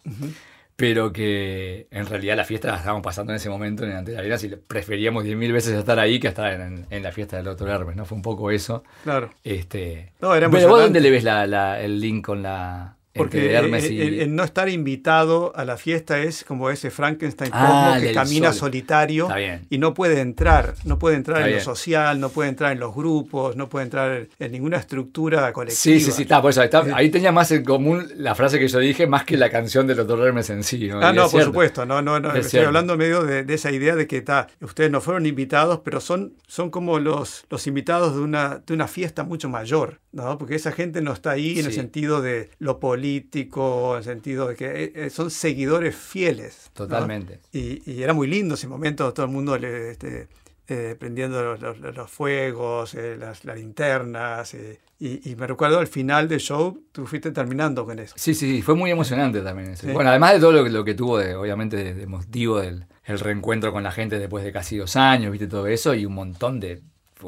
[0.78, 4.17] pero que en realidad la fiesta la estábamos pasando en ese momento en el Ante
[4.17, 7.67] Arenas y preferíamos 10.000 veces estar ahí que estar en, en, la fiesta del doctor
[7.67, 8.06] Hermes, ¿no?
[8.06, 8.86] Fue un poco eso.
[9.04, 9.30] Claro.
[9.43, 14.36] Este, no, era pero vos dónde le ves la, el link con la porque el,
[14.36, 19.30] no estar invitado a la fiesta es como ese Frankenstein ah, que camina solitario
[19.69, 22.95] y no puede entrar, no puede entrar en lo social, no puede entrar en los
[22.95, 25.80] grupos, no puede entrar en ninguna estructura colectiva.
[25.80, 26.62] Sí, sí, sí, está, por eso,
[26.95, 29.97] ahí tenía más en común la frase que yo dije más que la canción del
[29.97, 30.88] doctor Hermes en sí.
[30.88, 30.99] ¿no?
[30.99, 34.17] Ah, no, por supuesto, no, no, no, estoy hablando medio de, esa idea de que
[34.17, 38.73] está, ustedes no fueron invitados, pero son, son como los, los invitados de una, de
[38.73, 40.39] una fiesta mucho mayor, ¿no?
[40.39, 44.04] Porque esa gente no está ahí en el sentido de lo político político, en el
[44.04, 46.72] sentido de que eh, eh, son seguidores fieles.
[46.74, 47.42] Totalmente.
[47.52, 50.30] Y, era muy lindo ese momento, todo el mundo le, este,
[50.70, 54.56] eh, prendiendo los, fuegos, las, linternas.
[55.00, 58.16] Y, me recuerdo al final del show, tú fuiste terminando con eso.
[58.18, 59.76] Sí, sí, fue muy emocionante también.
[59.92, 63.74] Bueno, además de todo lo, lo que tuvo, de, obviamente, de, motivo del el reencuentro
[63.74, 66.82] con la gente después de casi dos años, viste todo eso, y un montón de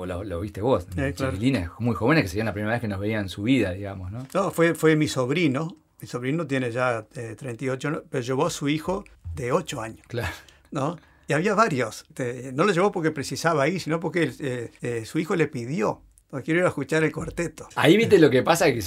[0.05, 3.29] lo, viste vos, chiquilines muy jóvenes que serían la primera vez que nos veían en
[3.29, 4.27] su vida, digamos, ¿no?
[4.33, 8.67] No, fue, fue mi sobrino, mi sobrino tiene ya 38, eh, pero llevó a su
[8.67, 9.05] hijo
[9.35, 10.05] de 8 años.
[10.07, 10.33] Claro.
[10.71, 10.97] ¿No?
[11.27, 12.05] Y había varios.
[12.53, 16.01] No lo llevó porque precisaba ir, sino porque eh, eh, su hijo le pidió
[16.43, 17.67] quiero ir a escuchar el cuarteto.
[17.75, 18.81] Ahí viste lo que pasa, que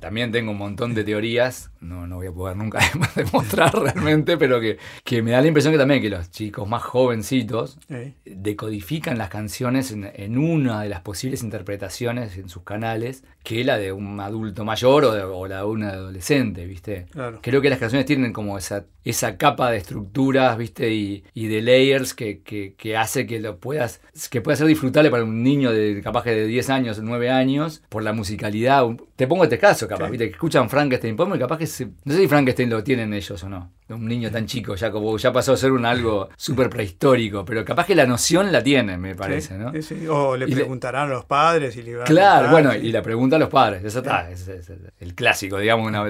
[0.00, 2.80] también tengo un montón de teorías, no, no voy a poder nunca
[3.14, 6.82] demostrar realmente, pero que, que, me da la impresión que también que los chicos más
[6.82, 7.78] jovencitos
[8.24, 13.92] decodifican las canciones en, una de las posibles interpretaciones en sus canales que la de
[13.92, 17.06] un adulto mayor o, la de un adolescente, ¿viste?
[17.40, 20.92] Creo que las canciones tienen como esa, esa capa de estructuras, ¿viste?
[20.92, 25.42] Y, de layers que, que, hace que lo puedas, que pueda ser disfrutable para un
[25.42, 28.86] niño de capaz que de 10 años, 9 años, por la musicalidad.
[29.16, 30.26] Te pongo este caso, capaz, ¿viste?
[30.26, 31.67] Que escuchan Frankenstein, y capaz que
[32.04, 33.70] no sé si Frankenstein lo tienen ellos o no.
[33.88, 37.64] Un niño tan chico, ya como ya pasó a ser un algo súper prehistórico, pero
[37.64, 39.72] capaz que la noción la tienen, me parece, ¿no?
[40.10, 43.48] O le preguntarán a los padres y le Claro, bueno, y la pregunta a los
[43.48, 44.46] padres, eso está, es,
[45.00, 46.04] el clásico, digamos, una,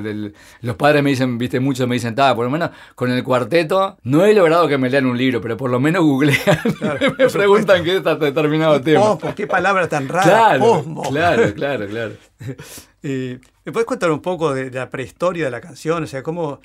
[0.62, 4.24] los padres me dicen, viste, muchos me dicen, por lo menos con el cuarteto, no
[4.24, 6.58] he logrado que me lean un libro, pero por lo menos googlean,
[7.18, 9.16] me preguntan qué está determinado tema.
[9.36, 10.24] qué palabra tan rara.
[10.24, 10.84] Claro,
[11.54, 12.14] claro, claro,
[13.02, 16.02] ¿Me puedes contar un poco de, la prehistoria de la canción?
[16.02, 16.60] O sea, ¿cómo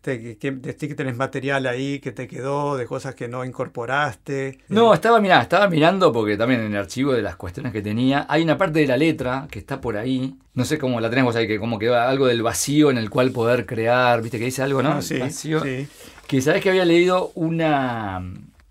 [0.00, 4.58] te, que, que tenés material ahí que te quedó, de cosas que no incorporaste?
[4.68, 8.26] No, estaba, mirá, estaba mirando porque también en el archivo de las cuestiones que tenía,
[8.28, 10.36] hay una parte de la letra que está por ahí.
[10.54, 13.30] No sé cómo la tenemos ahí, que como quedó algo del vacío en el cual
[13.30, 14.92] poder crear, viste que dice algo, ¿no?
[14.92, 15.62] Ah, sí, vacío.
[16.26, 18.22] Que sabes que había leído una,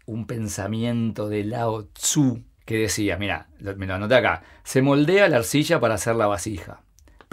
[0.06, 5.38] un pensamiento de Lao Tzu que decía, mira, me lo anoté acá, se moldea la
[5.38, 6.82] arcilla para hacer la vasija,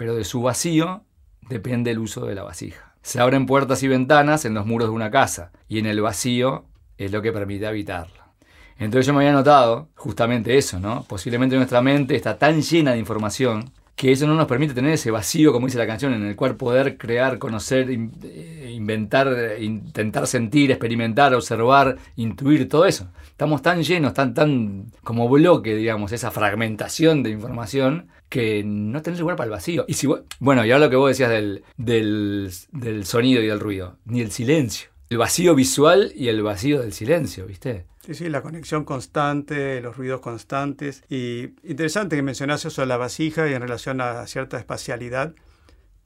[0.01, 1.03] pero de su vacío
[1.47, 2.95] depende el uso de la vasija.
[3.03, 6.65] Se abren puertas y ventanas en los muros de una casa, y en el vacío
[6.97, 8.33] es lo que permite habitarla.
[8.79, 11.03] Entonces yo me había notado justamente eso, ¿no?
[11.07, 15.11] Posiblemente nuestra mente está tan llena de información que eso no nos permite tener ese
[15.11, 20.71] vacío, como dice la canción, en el cual poder crear, conocer, eh, inventar, intentar sentir,
[20.71, 23.11] experimentar, observar, intuir, todo eso.
[23.27, 29.19] Estamos tan llenos, tan, tan como bloque, digamos, esa fragmentación de información que no tenés
[29.19, 29.83] lugar para el vacío.
[29.89, 30.07] Y si
[30.39, 34.21] bueno, y ahora lo que vos decías del, del, del sonido y del ruido, ni
[34.21, 34.89] el silencio.
[35.09, 37.87] El vacío visual y el vacío del silencio, ¿viste?
[38.05, 41.03] Sí, sí, la conexión constante, los ruidos constantes.
[41.09, 45.35] Y interesante que mencionase eso de la vasija y en relación a cierta espacialidad,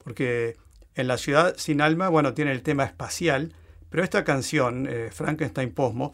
[0.02, 0.56] porque
[0.96, 3.52] en la ciudad sin alma, bueno, tiene el tema espacial,
[3.88, 6.12] pero esta canción, eh, Frankenstein Posmo,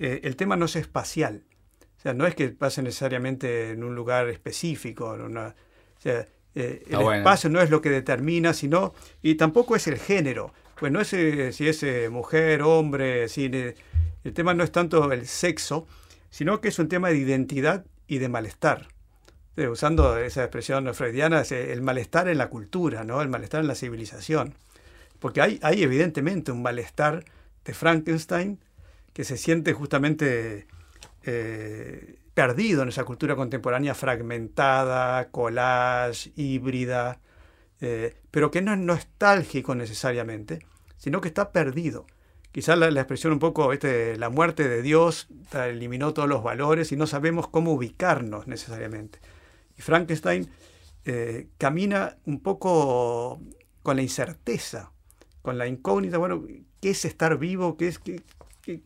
[0.00, 1.44] eh, el tema no es espacial.
[2.02, 5.12] O sea, no es que pase necesariamente en un lugar específico.
[5.12, 5.54] Una,
[5.96, 9.98] o sea, eh, el espacio no es lo que determina, sino, y tampoco es el
[9.98, 10.52] género.
[10.80, 13.76] Pues no es si es mujer, hombre, cine
[14.24, 15.86] el tema no es tanto el sexo,
[16.30, 18.88] sino que es un tema de identidad y de malestar.
[19.56, 23.20] Eh, usando esa expresión freudiana, es el malestar en la cultura, ¿no?
[23.20, 24.54] el malestar en la civilización.
[25.18, 27.24] Porque hay, hay evidentemente un malestar
[27.64, 28.58] de Frankenstein
[29.12, 30.66] que se siente justamente
[31.24, 37.20] eh, perdido en esa cultura contemporánea fragmentada, collage, híbrida,
[37.80, 40.64] eh, pero que no es nostálgico necesariamente,
[40.96, 42.06] sino que está perdido
[42.52, 46.96] quizás la, expresión un poco, este, la muerte de Dios eliminó todos los valores y
[46.96, 49.18] no sabemos cómo ubicarnos necesariamente.
[49.76, 50.48] Y Frankenstein
[51.06, 53.40] eh, camina un poco
[53.82, 54.92] con la incerteza,
[55.40, 56.44] con la incógnita, bueno,
[56.80, 57.76] ¿qué es estar vivo?
[57.76, 58.22] ¿Qué es, qué,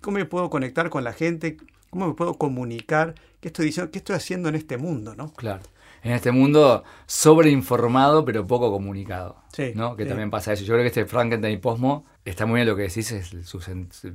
[0.00, 1.58] ¿Cómo me puedo conectar con la gente?
[1.96, 3.14] ¿Cómo me puedo comunicar?
[3.40, 3.90] ¿Qué estoy diciendo?
[3.90, 5.14] ¿Qué estoy haciendo en este mundo?
[5.16, 5.32] ¿no?
[5.32, 5.62] Claro
[6.02, 9.36] en este mundo sobreinformado pero poco comunicado.
[9.74, 9.96] ¿no?
[9.96, 10.64] Que también pasa eso.
[10.64, 13.32] Yo creo que este Frankenstein Posmo está muy bien lo que decís, es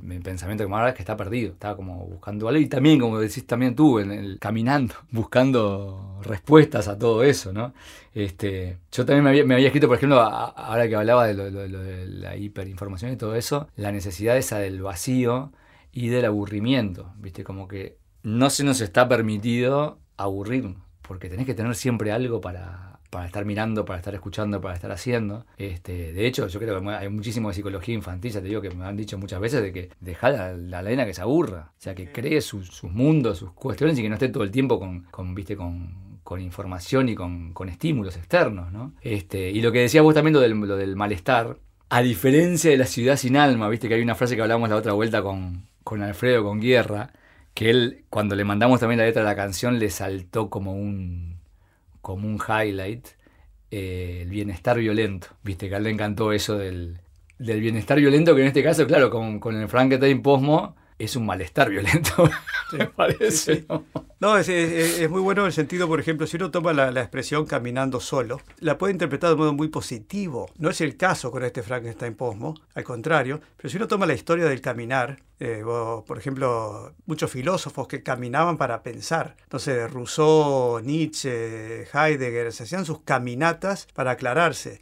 [0.00, 3.18] mi pensamiento que ahora es que está perdido, está como buscando algo y también, como
[3.18, 7.74] decís también tú, en el, caminando, buscando respuestas a todo eso, ¿no?
[8.14, 13.12] Este, yo también me había, escrito, por ejemplo, ahora que hablaba de, de la hiperinformación
[13.12, 15.52] y todo eso, la necesidad esa del vacío
[15.92, 17.44] y del aburrimiento, ¿viste?
[17.44, 23.00] Como que no se nos está permitido aburrirnos porque tenés que tener siempre algo para,
[23.26, 25.44] estar mirando, para estar escuchando, para estar haciendo.
[25.58, 28.70] Este, de hecho, yo creo que hay muchísimo de psicología infantil, ya te digo que
[28.70, 31.94] me han dicho muchas veces de que deja la, la que se aburra, o sea,
[31.94, 35.34] que cree sus, mundos, sus cuestiones y que no esté todo el tiempo con, con
[35.34, 38.94] viste, con, información y con, estímulos externos, ¿no?
[39.02, 41.58] Este, y lo que decías vos también, lo del, lo del malestar,
[41.90, 44.76] a diferencia de la ciudad sin alma, viste que hay una frase que hablamos la
[44.76, 47.12] otra vuelta con, con Alfredo, con Guerra,
[47.54, 51.38] que él, cuando le mandamos también la letra de la canción, le saltó como un,
[52.00, 53.08] como un highlight
[53.70, 55.28] eh, el bienestar violento.
[55.42, 57.00] Viste que a él le encantó eso del,
[57.38, 61.26] del bienestar violento, que en este caso, claro, con, con el Frankenstein Posmo, es un
[61.26, 62.28] malestar violento,
[62.72, 63.66] me parece.
[64.20, 64.36] ¿no?
[64.38, 68.78] es, muy bueno el sentido, por ejemplo, si uno toma la, expresión caminando solo, la
[68.78, 70.50] puede interpretar de modo muy positivo.
[70.58, 74.14] No es el caso con este Frankenstein Posmo, al contrario, pero si uno toma la
[74.14, 75.64] historia del caminar, eh,
[76.06, 79.36] por ejemplo, muchos filósofos que caminaban para pensar.
[79.42, 84.80] Entonces, Rousseau, Nietzsche, Heidegger, se hacían sus caminatas para aclararse.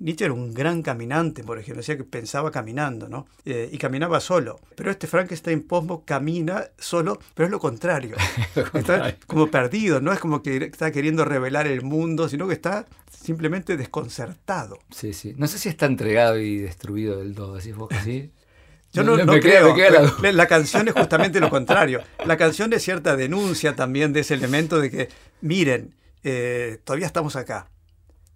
[0.00, 3.26] Nietzsche era un gran caminante, por ejemplo, decía que pensaba caminando, ¿no?
[3.44, 4.58] Eh, y caminaba solo.
[4.74, 8.16] Pero este Frankenstein Posmo camina solo, pero es lo contrario.
[8.74, 12.86] está como perdido, no es como que está queriendo revelar el mundo, sino que está
[13.10, 14.80] simplemente desconcertado.
[14.90, 15.34] Sí, sí.
[15.36, 18.32] No sé si está entregado y destruido del todo, decís vos que sí.
[18.92, 19.74] Yo no, no, creo.
[20.32, 22.00] La, canción es justamente lo contrario.
[22.26, 25.08] La canción es cierta denuncia también de ese elemento de que,
[25.40, 27.68] miren, eh, todavía estamos acá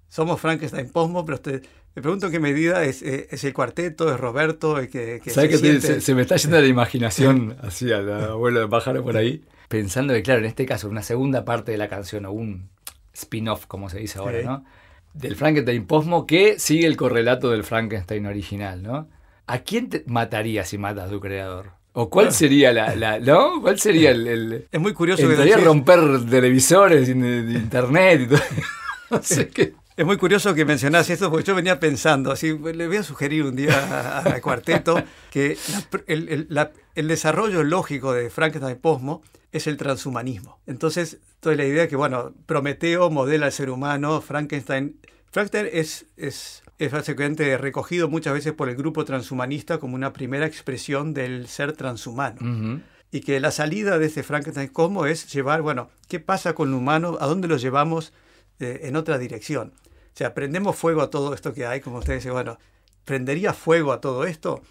[0.09, 1.63] somos Frankenstein Posmo, pero te,
[1.95, 5.31] me pregunto en qué medida es, eh, es, el cuarteto, es Roberto, el que, que
[5.31, 9.45] ¿Sabes que se, me está yendo la imaginación así al abuelo de pájaro por ahí?
[9.69, 12.69] Pensando que, claro, en este caso, una segunda parte de la canción o un
[13.13, 14.65] spin-off, como se dice ahora, ¿no?
[15.13, 19.09] Del Frankenstein Posmo que sigue el correlato del Frankenstein original, ¿no?
[19.47, 21.73] ¿A quién te mataría si matas a tu creador?
[21.95, 23.61] ¿O cuál sería la, ¿no?
[23.61, 28.41] ¿Cuál sería el, Es muy curioso que romper televisores, internet y todo.
[29.11, 29.75] no sé qué.
[29.99, 33.43] Es muy curioso que mencionás esto porque yo venía pensando, así le voy a sugerir
[33.43, 35.59] un día al cuarteto que
[36.07, 40.61] el, desarrollo lógico de Frankenstein Posmo es el transhumanismo.
[40.69, 45.01] Entonces, toda la idea que, bueno, Prometeo modela al ser humano, Frankenstein...
[45.33, 50.47] Frankenstein es, es, es básicamente recogido muchas veces por el grupo transhumanista como una primera
[50.47, 52.81] expresión del ser transhumano.
[53.11, 56.75] Y que la salida de ese Frankenstein Cosmo es llevar, bueno, ¿qué pasa con el
[56.75, 57.19] humano?
[57.21, 58.13] ¿A dónde lo llevamos
[58.61, 59.73] eh, en otra dirección?
[60.19, 62.59] Sea, prendemos fuego a todo esto que hay, como usted dice, bueno,
[63.05, 64.63] ¿prendería fuego a todo esto?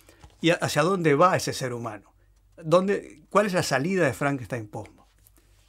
[0.42, 2.14] ¿Y hacia dónde va ese ser humano?
[2.58, 5.08] ¿dónde, ¿cuál es la salida de Frankenstein Posmo?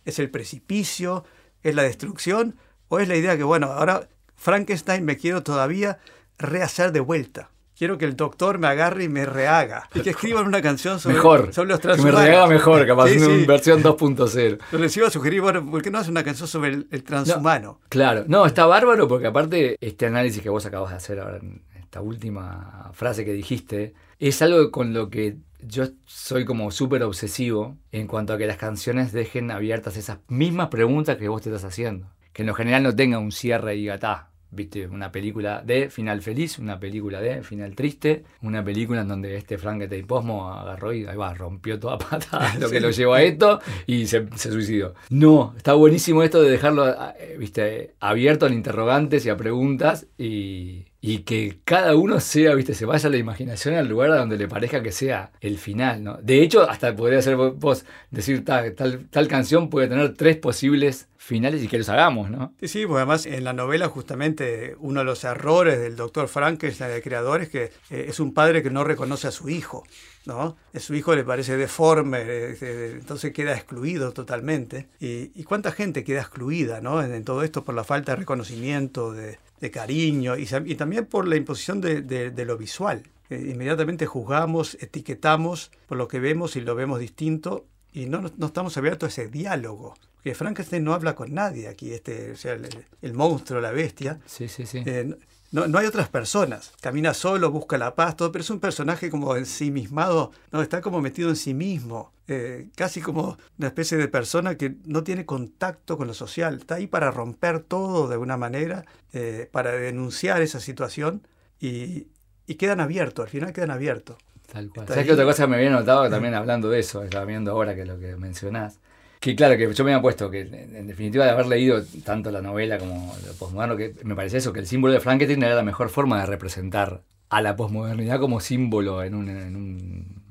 [0.05, 1.25] ¿Es el precipicio?
[1.63, 2.57] ¿Es la destrucción?
[2.89, 6.01] ¿O es la idea que, bueno, ahora Frankenstein me quiero todavía
[6.39, 7.53] rehacer de vuelta?
[7.79, 9.89] Quiero que el doctor me agarre y me rehaga.
[9.95, 13.19] Y que escriban una canción sobre, mejor, sobre los Que me rehaga mejor, capaz, sí,
[13.19, 14.59] una versión 2.0.
[14.73, 17.81] Yo les iba a sugerir, bueno, ¿por qué no hace una canción sobre el, transhumano?
[17.89, 21.63] claro, no, está bárbaro porque aparte este análisis que vos acabas de hacer ahora en
[21.79, 27.77] esta última frase que dijiste, es algo con lo que yo soy como súper obsesivo
[27.93, 31.65] en cuanto a que las canciones dejen abiertas esas mismas preguntas que vos te estás
[31.65, 32.09] haciendo.
[32.33, 36.23] Que en lo general no tenga un cierre y gatá viste, una película de final
[36.23, 41.07] feliz, una película de final triste, una película en donde este Frankenstein Posmo agarró y
[41.07, 44.95] ahí va, rompió toda pata lo que lo llevó a esto y se, suicidó.
[45.11, 50.87] No, está buenísimo esto de dejarlo, eh, viste, abierto a interrogantes y a preguntas y,
[51.01, 54.83] y que cada uno sea, viste, se vaya la imaginación al lugar donde le parezca
[54.83, 56.19] que sea el final, ¿no?
[56.21, 61.63] De hecho, hasta podría ser vos decir tal, tal, canción puede tener tres posibles finales
[61.63, 62.55] y que los hagamos, ¿no?
[62.59, 66.91] Sí, sí, pues además en la novela justamente uno de los errores del doctor Frankenstein,
[66.91, 69.85] el creador, es que eh, es un padre que no reconoce a su hijo,
[70.25, 70.57] ¿no?
[70.73, 74.89] A su hijo le parece deforme, eh, entonces queda excluido totalmente.
[75.01, 77.03] Y, cuánta gente queda excluida, ¿no?
[77.03, 79.39] En, todo esto por la falta de reconocimiento, de,
[79.71, 83.03] cariño y, también por la imposición de, lo visual.
[83.29, 88.47] Eh, inmediatamente juzgamos, etiquetamos por lo que vemos y lo vemos distinto y no, no
[88.47, 89.95] estamos abiertos a ese diálogo.
[90.17, 92.57] Porque Frankenstein no habla con nadie aquí, este, o sea,
[93.03, 94.19] el, monstruo, la bestia.
[94.27, 94.83] Sí, sí, sí.
[94.85, 95.17] Eh,
[95.53, 96.73] no, no, hay otras personas.
[96.81, 101.01] Camina solo, busca la paz, todo, pero es un personaje como ensimismado, no, está como
[101.01, 102.13] metido en sí mismo.
[102.27, 106.59] Eh, casi como una especie de persona que no tiene contacto con lo social.
[106.59, 111.27] Está ahí para romper todo de alguna manera, eh, para denunciar esa situación
[111.59, 112.09] y,
[112.47, 114.19] y quedan abiertos, al final quedan abiertos.
[114.53, 114.89] Tal cual.
[114.89, 117.03] ¿Sabes qué otra cosa me había notado también hablando de eso?
[117.03, 118.81] Estaba viendo ahora que lo que mencionás.
[119.21, 122.41] Que claro, que yo me había puesto que en definitiva de haber leído tanto la
[122.41, 125.65] novela como lo posmoderno, que me parece eso, que el símbolo de Frankenstein era la
[125.65, 130.23] mejor forma de representar a la posmodernidad como símbolo en un, en, un,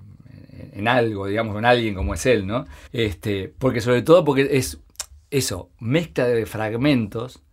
[0.72, 2.66] en algo, digamos, en alguien como es él, ¿no?
[2.94, 4.80] Este, porque sobre todo porque es
[5.32, 7.44] eso, mezcla de fragmentos,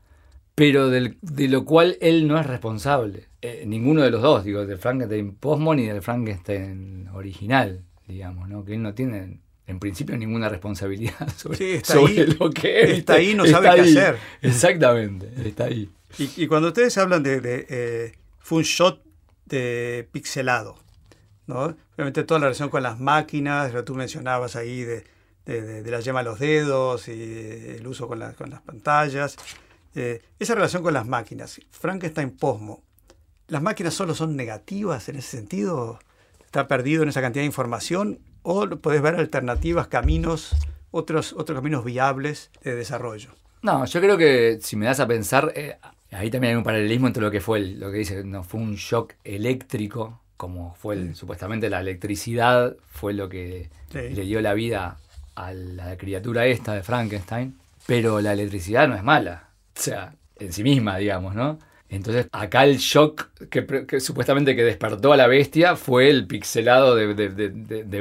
[0.55, 3.29] pero del, de lo cual él no es responsable.
[3.43, 8.65] Eh, ninguno de los dos, digo, del Frankenstein posmo ni del Frankenstein original, digamos, ¿no?
[8.65, 12.99] Que él no tiene en principio ninguna responsabilidad sobre, lo que es.
[12.99, 14.17] Está ahí, no sabe qué hacer.
[14.43, 15.91] Exactamente, está ahí.
[16.19, 19.03] Y, cuando ustedes hablan de, de eh, fue un shot
[19.47, 20.77] de pixelado,
[21.49, 21.77] ¿no?
[21.97, 25.05] Obviamente toda la relación con las máquinas, lo que tú mencionabas ahí de,
[25.45, 29.37] de, la yema a los dedos y el uso con, con las pantallas.
[29.95, 32.83] Eh, esa relación con las máquinas, Frankenstein Posmo,
[33.49, 35.99] ¿las máquinas solo son negativas en ese sentido?
[36.45, 38.21] ¿Está perdido en esa cantidad de información?
[38.45, 40.55] o podés ver alternativas, caminos,
[40.91, 43.31] otros, otros caminos viables de desarrollo.
[43.63, 45.79] No, yo creo que si me das a pensar, eh,
[46.13, 48.77] ahí también hay un paralelismo entre lo que fue lo que dice, no fue un
[48.77, 54.99] shock eléctrico, como fue supuestamente la electricidad, fue lo que le dio la vida
[55.35, 60.63] a la criatura esta de Frankenstein, pero la electricidad no es mala, sea, en sí
[60.63, 61.59] misma, digamos, ¿no?
[61.95, 67.07] Entonces, acá el shock que, supuestamente que despertó a la bestia fue el pixelado de,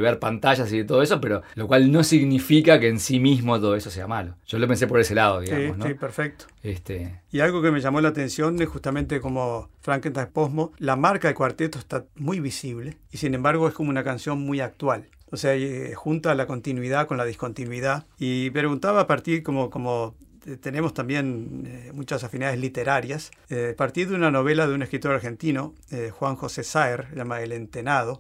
[0.02, 3.60] ver pantallas y de todo eso, pero lo cual no significa que en sí mismo
[3.60, 4.36] todo eso sea malo.
[4.48, 5.78] Yo lo pensé por ese lado, digamos.
[5.78, 6.46] Sí, sí perfecto.
[6.64, 7.20] Este...
[7.32, 11.36] Y algo que me llamó la atención es justamente como Frankenstein Posmo, la marca de
[11.36, 15.06] cuarteto está muy visible y sin embargo es como una canción muy actual.
[15.30, 18.06] O sea, eh, junta la continuidad con la discontinuidad.
[18.20, 20.14] Y preguntaba a partir como, como
[20.62, 23.32] tenemos también eh, muchas afinidades literarias.
[23.50, 25.74] Eh, a partir de una novela de un escritor argentino,
[26.12, 28.18] Juan José Saer, llama El Entenado.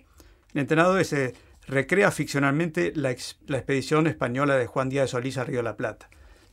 [0.54, 0.98] El Entenado
[1.68, 6.10] recrea ficcionalmente la, expedición española de Juan Díaz de Solís a Río de la Plata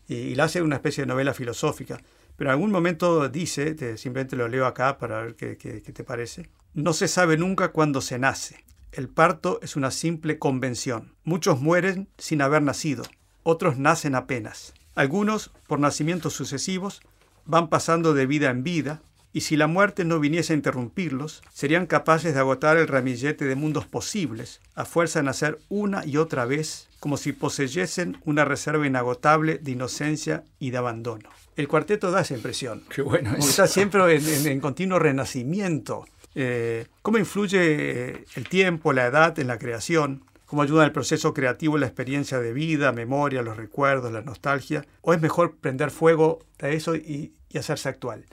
[0.09, 2.01] y, la hace una especie de novela filosófica.
[2.37, 6.93] Pero en algún momento dice, simplemente lo leo acá para ver qué te parece, no
[6.95, 8.65] se sabe nunca cuándo se nace.
[8.93, 11.15] El parto es una simple convención.
[11.23, 13.05] Muchos mueren sin haber nacido,
[13.43, 14.75] otros nacen apenas.
[14.95, 17.01] Algunos, por nacimientos sucesivos,
[17.45, 21.87] van pasando de vida en vida, y si la muerte no viniese a interrumpirlos, serían
[21.87, 26.45] capaces de agotar el ramillete de mundos posibles, a fuerza de nacer una y otra
[26.47, 31.31] vez, como si poseyesen una reserva inagotable de inocencia y de abandono.
[31.57, 32.83] El cuarteto da esa impresión.
[32.95, 36.07] Qué bueno Está siempre en, continuo renacimiento.
[36.35, 40.25] Eh, ¿Cómo influye el tiempo, la edad en la creación?
[40.51, 45.15] Cómo ayuda el proceso creativo la experiencia de vida, memoria, los recuerdos, la nostalgia, o
[45.15, 48.25] es mejor prender fuego a eso y, hacerse actual.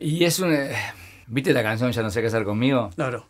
[0.00, 0.54] Y es un...
[0.54, 0.74] Eh,
[1.26, 2.88] ¿Viste la canción Ya no sé qué hacer conmigo?
[2.94, 3.26] Claro.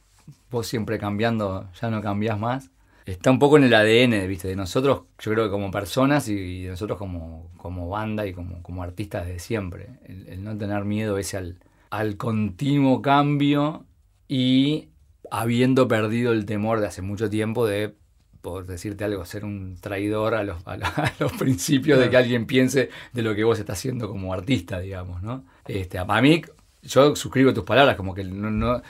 [0.48, 2.70] Vos siempre cambiando, ya no cambiás más.
[3.04, 4.46] está un poco en el ADN, ¿viste?
[4.46, 8.62] De nosotros, yo creo que como personas y de nosotros como, como banda y como,
[8.62, 9.88] como artistas de siempre.
[10.04, 11.58] El, no tener miedo ese al,
[11.90, 13.86] al continuo cambio
[14.28, 14.90] y
[15.32, 17.96] habiendo perdido el temor de hace mucho tiempo de
[18.46, 20.76] por decirte algo, ser un traidor a los, a,
[21.18, 25.20] los principios de que alguien piense de lo que vos estás haciendo como artista, digamos,
[25.20, 25.44] ¿no?
[25.66, 26.42] Este, a mí,
[26.84, 28.82] yo suscribo tus palabras, como que no,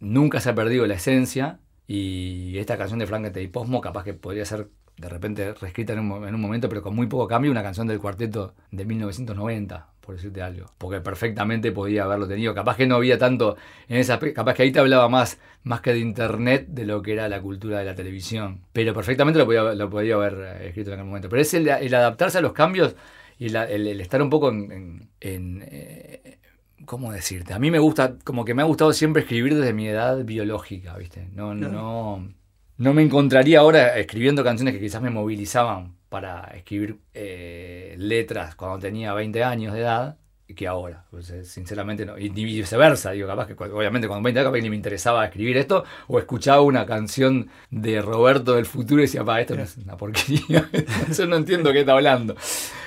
[0.00, 4.14] nunca se ha perdido la esencia y esta canción de Frankenstein y Posmo capaz que
[4.14, 7.52] podría ser de repente reescrita en un, en un momento, pero con muy poco cambio,
[7.52, 10.72] una canción del cuarteto de 1990 por decirte algo.
[10.78, 12.54] Porque perfectamente podía haberlo tenido.
[12.54, 14.18] Capaz que no había tanto en esa.
[14.18, 17.42] Capaz que ahí te hablaba más, más que de internet de lo que era la
[17.42, 18.62] cultura de la televisión.
[18.72, 20.32] Pero perfectamente lo podía, lo podía haber
[20.62, 21.28] eh, escrito en aquel momento.
[21.28, 22.96] Pero es el, adaptarse a los cambios
[23.38, 25.10] y el, estar un poco en.
[25.20, 26.38] Eh,
[26.86, 27.52] ¿Cómo decirte?
[27.52, 30.96] A mí me gusta, como que me ha gustado siempre escribir desde mi edad biológica,
[30.96, 31.28] ¿viste?
[31.34, 32.32] No, no, no,
[32.78, 38.78] no me encontraría ahora escribiendo canciones que quizás me movilizaban para escribir eh, letras cuando
[38.78, 40.16] tenía 20 años de edad
[40.54, 41.04] que ahora.
[41.10, 42.18] Pues, eh, sinceramente, no.
[42.18, 45.84] Y viceversa, digo, capaz que obviamente cuando 20 años capaz ni me interesaba escribir esto,
[46.06, 49.96] o escuchaba una canción de Roberto del futuro y decía, pa, esto no es una
[49.96, 50.68] porquería,
[51.10, 52.34] eso no entiendo qué está hablando.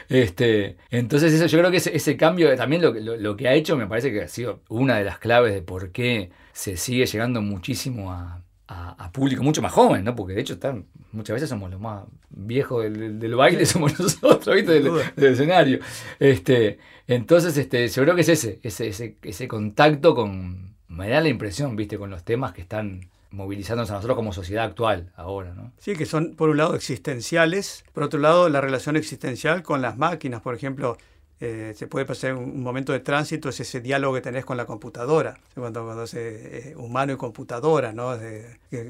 [0.10, 4.12] Este, entonces, eso, yo creo que ese, cambio también lo, que ha hecho me parece
[4.12, 8.41] que ha sido una de las claves de por qué se sigue llegando muchísimo a,
[8.72, 10.16] a, público mucho más joven, ¿no?
[10.16, 14.82] Porque de hecho están, muchas veces somos los más viejos del, baile, somos nosotros, ¿viste?
[14.82, 15.80] Del, escenario.
[16.20, 21.30] Este, entonces, este, yo creo que es ese, ese, ese, contacto con, me da la
[21.30, 21.98] impresión, ¿viste?
[21.98, 25.72] Con los temas que están movilizándonos a nosotros como sociedad actual ahora, ¿no?
[25.78, 29.98] Sí, que son por un lado existenciales, por otro lado la relación existencial con las
[29.98, 30.98] máquinas, por ejemplo,
[31.44, 34.66] eh, se puede pasar un, momento de tránsito, es ese diálogo que tenés con la
[34.66, 38.16] computadora, cuando, cuando es eh, humano y computadora, ¿no?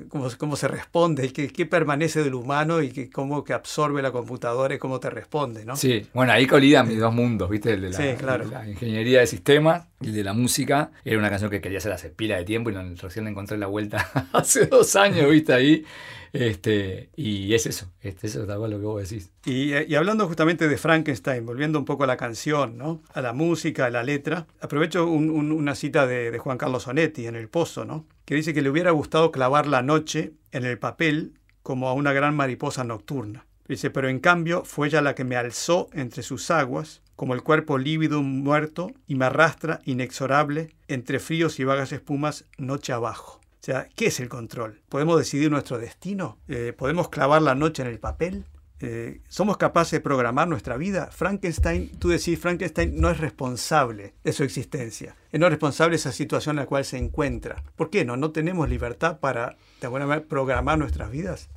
[0.10, 4.12] cómo, cómo, se responde, qué, qué permanece del humano y qué, cómo que absorbe la
[4.12, 5.78] computadora y cómo te responde, ¿no?
[5.78, 7.72] Sí, bueno, ahí colidan mis dos mundos, ¿viste?
[7.72, 8.46] El de la, sí, claro.
[8.46, 10.92] la ingeniería de sistemas y el de la música.
[11.06, 14.10] Era una canción que quería hacer hace pila de tiempo y recién encontré la vuelta
[14.34, 15.54] hace dos años, ¿viste?
[15.54, 15.86] Ahí.
[16.34, 19.32] Este, y es eso, este, eso es tal cual lo que vos decís.
[19.46, 23.02] Y, y, hablando justamente de Frankenstein, volviendo un poco a la canción, ¿no?
[23.14, 27.50] a la música, a la letra, aprovecho una cita de, Juan Carlos Sonetti en El
[27.50, 28.06] Pozo, ¿no?
[28.26, 32.14] que dice que le hubiera gustado clavar la noche en el papel como a una
[32.14, 33.46] gran mariposa nocturna.
[33.68, 37.44] Dice, pero en cambio fue ella la que me alzó entre sus aguas, como el
[37.44, 43.41] cuerpo lívido muerto, y me arrastra inexorable entre fríos y vagas espumas noche abajo.
[43.62, 44.82] O sea, ¿qué es el control?
[44.90, 46.40] ¿Podemos decidir nuestro destino?
[46.48, 48.46] Eh, ¿Podemos clavar la noche en el papel?
[48.80, 51.12] Eh, ¿Somos capaces de programar nuestra vida?
[51.12, 55.16] Frankenstein, tú decís, Frankenstein no es responsable de su existencia.
[55.32, 57.64] No es responsable de esa situación en la cual se encuentra.
[57.76, 58.18] ¿Por qué no?
[58.18, 61.48] ¿No tenemos libertad para, de alguna manera, programar nuestras vidas?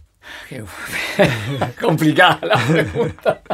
[1.80, 3.42] complicada la pregunta.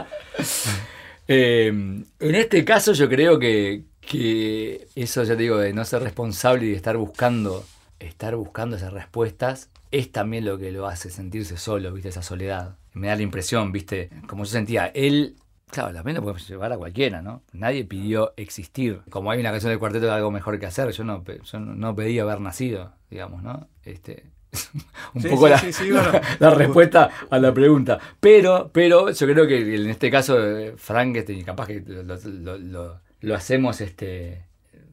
[1.32, 6.02] Eh, en este caso yo creo que, que eso, ya te digo, de no ser
[6.02, 7.64] responsable y de estar buscando
[8.00, 12.08] estar buscando esas respuestas es también lo que lo hace sentirse solo, ¿viste?
[12.08, 12.76] Esa soledad.
[12.92, 14.10] Me da la impresión, ¿viste?
[14.26, 15.36] Como yo sentía, él,
[15.70, 17.42] claro, también lo puede llevar a cualquiera, ¿no?
[17.52, 19.02] Nadie pidió existir.
[19.10, 21.22] Como hay una canción del cuarteto de algo mejor que hacer, yo no,
[21.52, 23.68] no pedí haber nacido, digamos, ¿no?
[23.84, 24.30] Este,
[25.14, 25.48] un poco
[26.40, 27.98] la, respuesta a la pregunta.
[28.18, 30.36] Pero, pero yo creo que en este caso,
[30.76, 32.16] Frankenstein, capaz que lo,
[32.58, 34.44] lo, lo hacemos, este,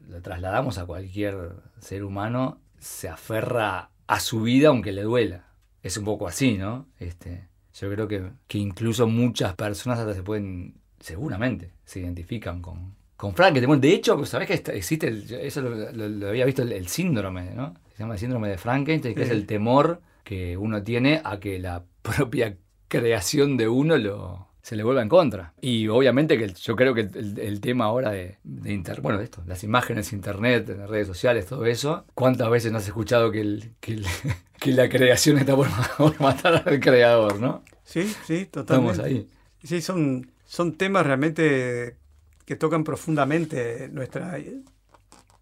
[0.07, 5.45] lo trasladamos a cualquier ser humano se aferra a su vida aunque le duela.
[5.83, 6.87] Es un poco así, ¿no?
[6.99, 12.95] Este, yo creo que, que incluso muchas personas hasta se pueden, seguramente, se identifican con,
[13.15, 13.81] con Frankenstein.
[13.81, 17.75] De hecho, ¿sabés que existe, eso lo, había visto el, síndrome, ¿no?
[17.95, 21.59] Se llama el síndrome de Frankenstein, que es el temor que uno tiene a que
[21.59, 22.57] la propia
[22.87, 25.53] creación de uno lo, se le vuelva en contra.
[25.61, 29.63] Y obviamente que yo creo que el, tema ahora de, de inter, bueno, esto, las
[29.63, 33.95] imágenes, internet, las redes sociales, todo eso, ¿cuántas veces no has escuchado que, el, que,
[34.73, 35.55] la creación está
[35.97, 37.63] por, matar al creador, no?
[37.85, 38.91] Sí, sí, totalmente.
[38.91, 39.29] Estamos ahí.
[39.63, 41.95] Sí, son, son temas realmente
[42.43, 44.37] que tocan profundamente nuestra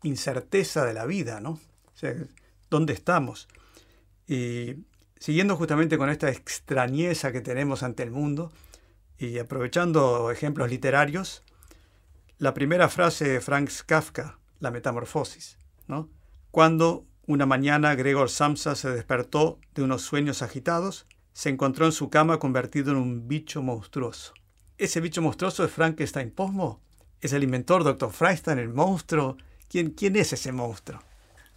[0.04, 1.50] incerteza de la vida, ¿no?
[1.50, 2.14] O sea,
[2.70, 3.48] ¿dónde estamos?
[4.28, 4.76] Y
[5.18, 8.52] siguiendo justamente con esta extrañeza que tenemos ante el mundo,
[9.18, 11.44] y aprovechando ejemplos literarios,
[12.38, 15.58] la primera frase de Frank Kafka, La Metamorfosis,
[15.88, 16.10] ¿no?
[16.52, 22.10] Cuando una mañana Gregor Samsa se despertó de unos sueños agitados, se encontró en su
[22.10, 24.34] cama convertido en un bicho monstruoso.
[24.78, 26.82] ¿Ese bicho monstruoso es Frankenstein Posmo?
[27.22, 28.12] ¿Es el inventor Dr.
[28.12, 29.38] Frankenstein, el monstruo?
[29.70, 31.02] ¿Quién, ¿Quién es ese monstruo?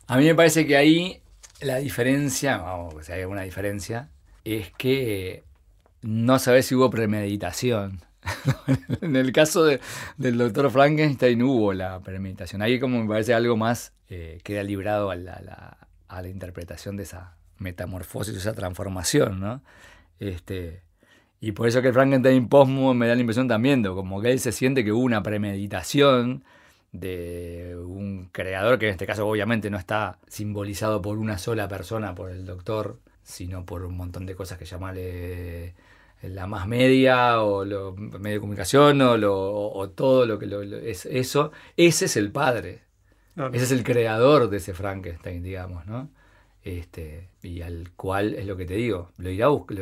[0.06, 1.22] A mí me parece que ahí
[1.60, 4.10] la diferencia, vamos, si hay alguna diferencia,
[4.44, 5.44] es que
[6.02, 8.00] no sabes si hubo premeditación.
[9.00, 9.80] en el caso de-
[10.16, 12.62] del doctor Frankenstein hubo la premeditación.
[12.62, 17.36] Ahí como me parece algo más eh, queda librado a la, la- interpretación de esa
[17.58, 19.62] metamorfosis, esa transformación, ¿no?
[20.20, 20.82] Este,
[21.40, 24.32] y por eso que el Frankenstein posmo me da la impresión también, de como que
[24.32, 26.44] él se siente que hubo una premeditación
[26.92, 32.14] de un creador que en este caso obviamente no está simbolizado por una sola persona,
[32.14, 35.74] por el doctor, sino por un montón de cosas que llamarle
[36.22, 40.46] la más media o lo medio de comunicación o, lo, o- o todo lo que
[40.46, 41.52] lo- es eso.
[41.76, 42.82] Ese es el padre,
[43.52, 46.10] ese es el creador de ese Frankenstein, digamos, ¿no?
[46.64, 49.78] Este, y al cual es lo que te digo, lo irá a buscar.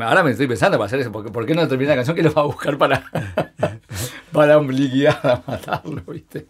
[0.00, 2.22] ahora me estoy pensando para hacer eso, porque ¿por qué no termina la canción que
[2.22, 3.04] lo va a buscar para,
[4.32, 6.46] para liquidar, a matarlo, ¿viste?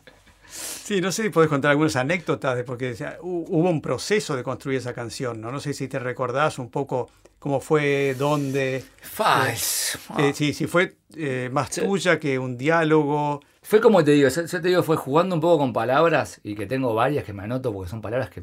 [0.83, 4.79] Sí, no sé si podés contar algunas anécdotas, de porque hubo un proceso de construir
[4.79, 5.53] esa canción, ¿no?
[5.53, 7.09] No sé si te recordás un poco
[7.39, 9.99] cómo fue, dónde, Fals.
[10.19, 11.83] eh, si, si fue eh, más Sí.
[11.83, 13.41] tuya que un diálogo.
[13.63, 16.55] Fue como te digo, yo yo te digo, fue jugando un poco con palabras y
[16.57, 18.43] que tengo varias que me anoto porque son palabras que,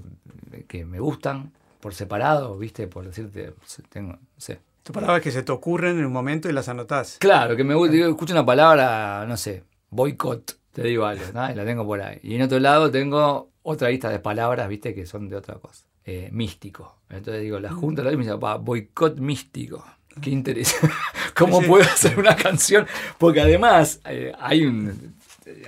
[0.68, 2.88] que me gustan por separado, ¿viste?
[2.88, 3.54] Por decirte,
[3.90, 4.60] tengo, no sé.
[4.86, 7.18] Son palabras que se te ocurren en un momento y las anotás.
[7.20, 11.52] Claro, que me gusta, digo, escucho una palabra, no sé, boicot, te digo algo, ¿no?
[11.52, 12.20] Y la tengo por ahí.
[12.24, 14.94] Y en otro lado tengo otra lista de palabras, ¿viste?
[14.96, 15.86] Que son de otra cosa.
[16.06, 17.02] Eh, místico.
[17.10, 19.86] Entonces digo, la junta la y me dice, "Pa, boicot místico.
[20.22, 20.94] Qué interesante.
[21.38, 22.88] ¿Cómo puedo hacer una canción?
[23.18, 25.16] Porque además eh, hay un,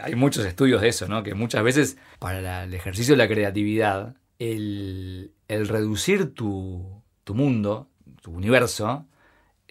[0.02, 1.22] hay muchos estudios de eso, ¿no?
[1.24, 7.36] Que muchas veces para la- el ejercicio de la creatividad, el, el reducir tu, tu
[7.36, 7.88] mundo,
[8.22, 9.06] tu universo,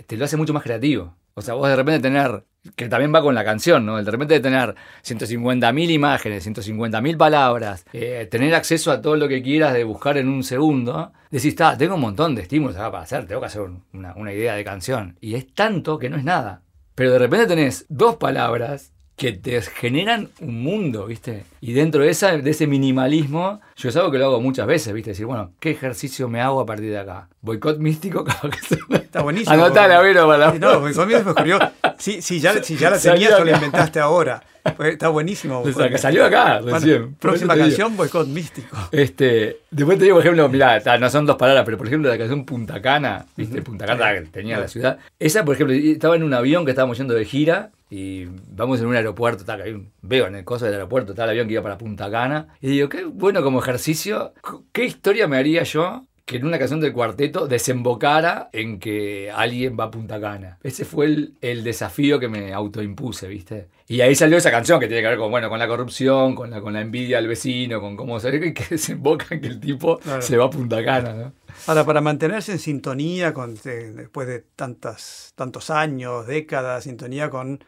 [0.06, 1.16] te lo hace mucho más creativo.
[1.34, 2.44] O sea, vos de repente tener,
[2.76, 4.02] que también va con la canción, ¿no?
[4.02, 9.42] De repente de tener 150.000 imágenes, 150.000 palabras, eh, tener acceso a todo lo que
[9.42, 13.02] quieras de buscar en un segundo, decís, está, tengo un montón de estímulos acá para
[13.04, 15.16] hacer, tengo que hacer un- una, una idea de canción.
[15.20, 16.62] Y es tanto que no es nada.
[16.94, 21.44] Pero de repente tenés dos palabras que te generan un mundo, ¿viste?
[21.60, 24.94] Y dentro de, esa, de ese minimalismo, yo es algo que lo hago muchas veces,
[24.94, 25.10] ¿viste?
[25.10, 27.28] Decir, bueno, ¿qué ejercicio me hago a partir de acá?
[27.42, 28.24] ¿Boicot místico?
[28.90, 29.52] Está buenísimo.
[29.52, 31.58] Anotala, Vero, para Sí, No, porque me ocurrió.
[31.98, 34.42] Sí, sí, ya, si ya la tenías o la inventaste ahora.
[34.76, 35.60] Pues está buenísimo.
[35.60, 37.14] O sea, que salió acá recién.
[37.16, 38.74] Próxima canción, boicot místico.
[38.90, 42.16] Este, después te digo, por ejemplo, mirá, no son dos palabras, pero por ejemplo la
[42.16, 43.60] canción Punta Cana, ¿viste?
[43.60, 44.98] Punta Cana que tenía la ciudad.
[45.18, 48.86] Esa, por ejemplo, estaba en un avión que estábamos yendo de gira y vamos en
[48.86, 51.46] un aeropuerto, ta, que hay un- veo en el coso del aeropuerto, está el avión
[51.48, 52.48] que iba para Punta Cana.
[52.60, 54.32] Y digo, qué bueno como ejercicio,
[54.72, 59.76] ¿qué historia me haría yo que en una canción del cuarteto desembocara en que alguien
[59.78, 60.58] va a Punta Cana.
[60.62, 63.66] Ese fue el, el desafío que me autoimpuse, ¿viste?
[63.88, 66.50] Y ahí salió esa canción que tiene que ver con, bueno, con la corrupción, con
[66.50, 69.98] la, con la envidia al vecino, con cómo se que desemboca en que el tipo
[69.98, 70.22] Claro.
[70.22, 71.32] se va a Punta Cana, ¿no?
[71.66, 77.64] Ahora, para mantenerse en sintonía con, eh, después de tantas, tantos años, décadas, sintonía con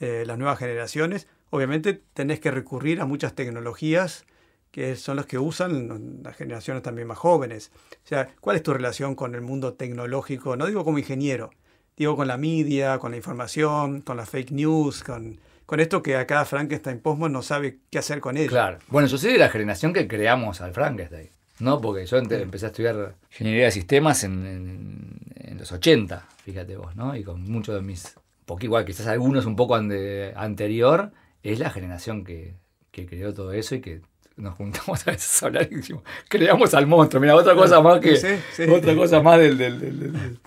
[0.00, 4.24] eh, las nuevas generaciones, obviamente tenés que recurrir a muchas tecnologías
[4.70, 7.70] que son las que usan las generaciones también más jóvenes.
[8.04, 10.54] O sea, ¿cuál es tu relación con el mundo tecnológico?
[10.56, 11.50] No digo como ingeniero,
[11.96, 16.16] digo con la media, con la información, con las fake news, con, con esto que
[16.16, 18.50] acá Frankenstein Postman no sabe qué hacer con ello.
[18.50, 18.78] Claro.
[18.88, 21.30] Bueno, yo soy de la generación que creamos al Frankenstein.
[21.58, 21.80] ¿no?
[21.80, 26.76] Porque yo ente- empecé a estudiar ingeniería de sistemas en, en- en los 80, fíjate
[26.76, 27.16] vos, ¿no?
[27.16, 28.14] Y con muchos de mis,
[28.46, 32.54] poco igual, quizás algunos un poco ande- anterior, es la generación que,
[32.90, 34.00] que creó todo eso y que
[34.36, 37.20] nos juntamos a veces a hablar y decimos, creamos al monstruo.
[37.20, 38.62] Mira, otra cosa más que, Sí, sí.
[38.70, 40.38] otra cosa más del, del- del- del-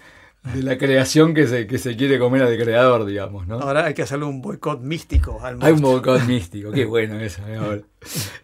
[0.54, 3.60] de la creación que se, que se quiere comer al creador, digamos, ¿no?
[3.60, 6.14] Ahora hay que hacerle un boicot místico al Hay un monstruo.
[6.14, 7.44] boicot místico, qué bueno eso.
[7.44, 7.84] amor.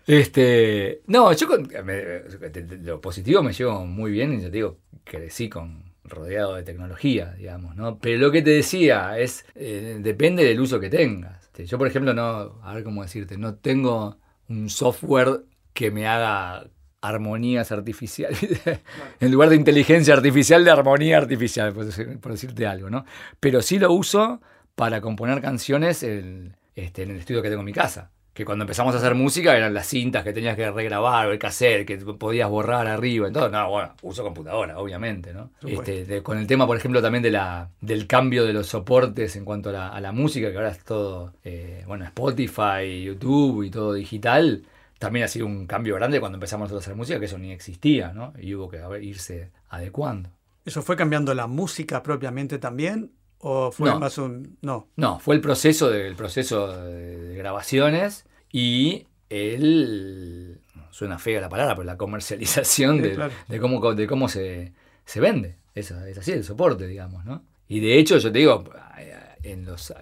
[0.06, 2.22] Este, no, yo con, me-
[2.84, 7.34] lo positivo me llevo muy bien y yo te digo, crecí con rodeado de tecnología,
[7.34, 8.00] digamos, ¿no?
[8.00, 11.44] Pero lo que te decía es, eh, depende del uso que tengas.
[11.46, 15.44] Este, Yo, por ejemplo, no, a ver cómo decirte, no tengo un software
[15.74, 16.70] que me haga
[17.02, 18.40] armonías artificiales.
[19.20, 23.06] en lugar de inteligencia artificial, de armonía artificial, por, decir- por decirte algo, ¿no?
[23.40, 24.42] Pero sí lo uso
[24.76, 28.12] para componer canciones en, este, en el estudio que tengo en mi casa.
[28.36, 31.40] Que cuando empezamos a hacer música eran las cintas que tenías que regrabar o el
[31.40, 33.28] cassette que podías borrar arriba.
[33.28, 35.52] Entonces, no, bueno, uso computadora, obviamente, ¿no?
[35.80, 39.38] Este, de- con el tema, por ejemplo, también de la, del cambio de los soportes
[39.38, 43.64] en cuanto a la, a la música, que ahora es todo, eh, bueno, Spotify, YouTube
[43.64, 44.64] y todo digital.
[45.00, 48.12] También ha sido un cambio grande cuando empezamos a hacer música, que eso ni existía,
[48.14, 48.34] ¿no?
[48.38, 50.30] Y hubo que irse adecuando.
[50.66, 53.12] ¿Eso fue cambiando la música propiamente también?
[53.48, 54.00] ¿O fue No.
[54.00, 54.58] más un.?
[54.64, 54.88] No.
[54.96, 60.60] No, fue el proceso de, el proceso de, grabaciones y el.
[60.90, 63.34] Suena fea la palabra, pero la comercialización Sí, de, claro.
[63.48, 64.74] de cómo, de cómo se,
[65.06, 65.58] se vende.
[65.76, 67.44] es, es así, el soporte, digamos, ¿no?
[67.68, 68.64] Y de hecho, yo te digo,
[69.44, 69.94] en los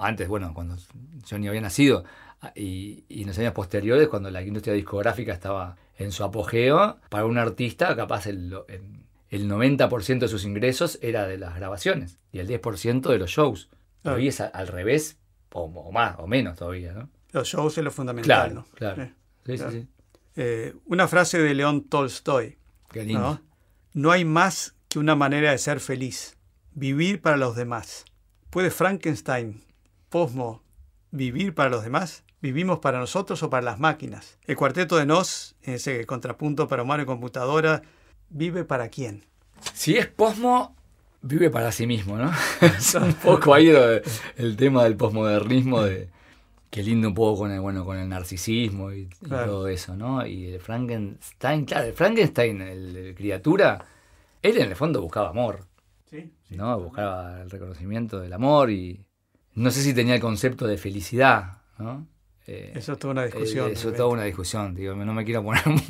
[0.00, 0.76] antes, bueno, cuando
[1.26, 2.04] yo ni había nacido,
[2.54, 7.24] y, y en los años posteriores, cuando la industria discográfica estaba en su apogeo, para
[7.24, 8.82] un artista, capaz el, el
[9.42, 13.70] 90% de sus ingresos era de las grabaciones y el 10% de los shows.
[14.04, 15.18] Hoy es al revés,
[15.52, 17.08] o, más, o menos todavía, ¿no?
[17.32, 19.02] Los shows es lo fundamental, claro, Claro.
[19.02, 19.14] Eh,
[19.46, 19.88] sí, Sí, sí.
[20.36, 22.58] Eh, una frase de León Tolstoy.
[22.90, 23.20] Qué lindo.
[23.20, 23.54] ¿no?
[23.94, 26.36] no hay más que una manera de ser feliz,
[26.72, 28.04] vivir para los demás.
[28.50, 29.64] ¿Puede Frankenstein,
[30.10, 30.62] Posmo,
[31.10, 32.24] vivir para los demás?
[32.42, 34.38] ¿Vivimos para nosotros o para las máquinas?
[34.44, 37.82] El cuarteto de Nos, ese contrapunto para humano y computadora,
[38.30, 39.24] ¿vive para quién?
[39.72, 40.74] Si es Posmo,
[41.22, 42.30] vive para sí mismo, ¿no?
[42.60, 44.02] es un poco ahí el,
[44.36, 46.08] el tema del posmodernismo de
[46.70, 50.26] qué lindo un poco con el, bueno, con el narcisismo y, todo eso, ¿no?
[50.26, 53.84] Y el Frankenstein, claro, el Frankenstein, el, el criatura,
[54.42, 55.60] él en el fondo buscaba amor,
[56.10, 56.78] Sí, ¿no?
[56.80, 59.04] Buscaba el reconocimiento del amor y
[59.54, 62.06] no sé si tenía el concepto de felicidad, ¿no?
[62.46, 63.70] Eh, Eso es toda una discusión.
[63.70, 65.80] eh, eso es toda una discusión, digo, no me quiero poner muy,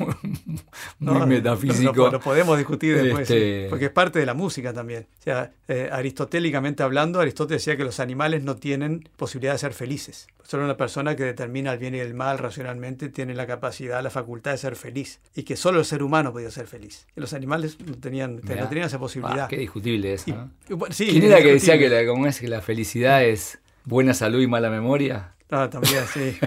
[0.99, 1.93] No, muy no, metafísico.
[2.05, 5.05] Lo, lo podemos discutir después, Este- porque es parte de la música también.
[5.19, 9.73] O sea, eh, aristotélicamente hablando, Aristóteles decía que los animales no tienen posibilidad de ser
[9.73, 10.27] felices.
[10.43, 14.09] Solo una persona que determina el bien y el mal racionalmente tiene la capacidad, la
[14.09, 15.19] facultad de ser feliz.
[15.35, 17.05] Y que solo el ser humano podía ser feliz.
[17.15, 18.61] Que los animales no tenían, Mirá.
[18.61, 19.45] no tenían esa posibilidad.
[19.45, 20.51] Ah, qué discutible eso, Y- ¿no?
[20.69, 21.99] y bueno, sí, ¿Quién era que decía que la,
[22.29, 25.34] es que la felicidad es buena salud y mala memoria?
[25.51, 26.37] Ah, también, sí.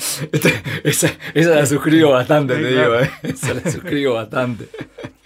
[0.00, 0.26] sí.
[0.84, 2.98] esa, esa la suscribo bastante, Sí, te claro.
[2.98, 3.10] digo, ¿eh?
[3.22, 4.68] esa la suscribo bastante.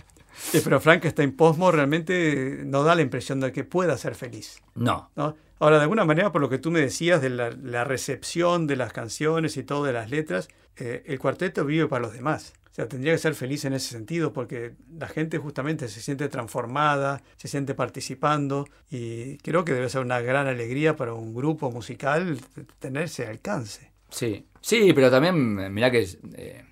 [0.55, 4.61] Eh, Pero Frankenstein Posmo realmente no da la impresión de que pueda ser feliz.
[4.74, 5.36] No, ¿no?
[5.61, 8.76] Ahora, de alguna manera, por lo que tú me decías de la, la recepción de
[8.76, 12.53] las canciones y todo de las letras, eh, el cuarteto vive para los demás.
[12.70, 16.28] O sea, tendría que ser feliz en ese sentido porque la gente justamente se siente
[16.28, 21.72] transformada, se siente participando y creo que debe ser una gran alegría para un grupo
[21.72, 22.38] musical
[22.78, 23.90] tener ese alcance.
[24.11, 24.44] sí.
[24.61, 26.64] Sí, pero también, mirá que eh,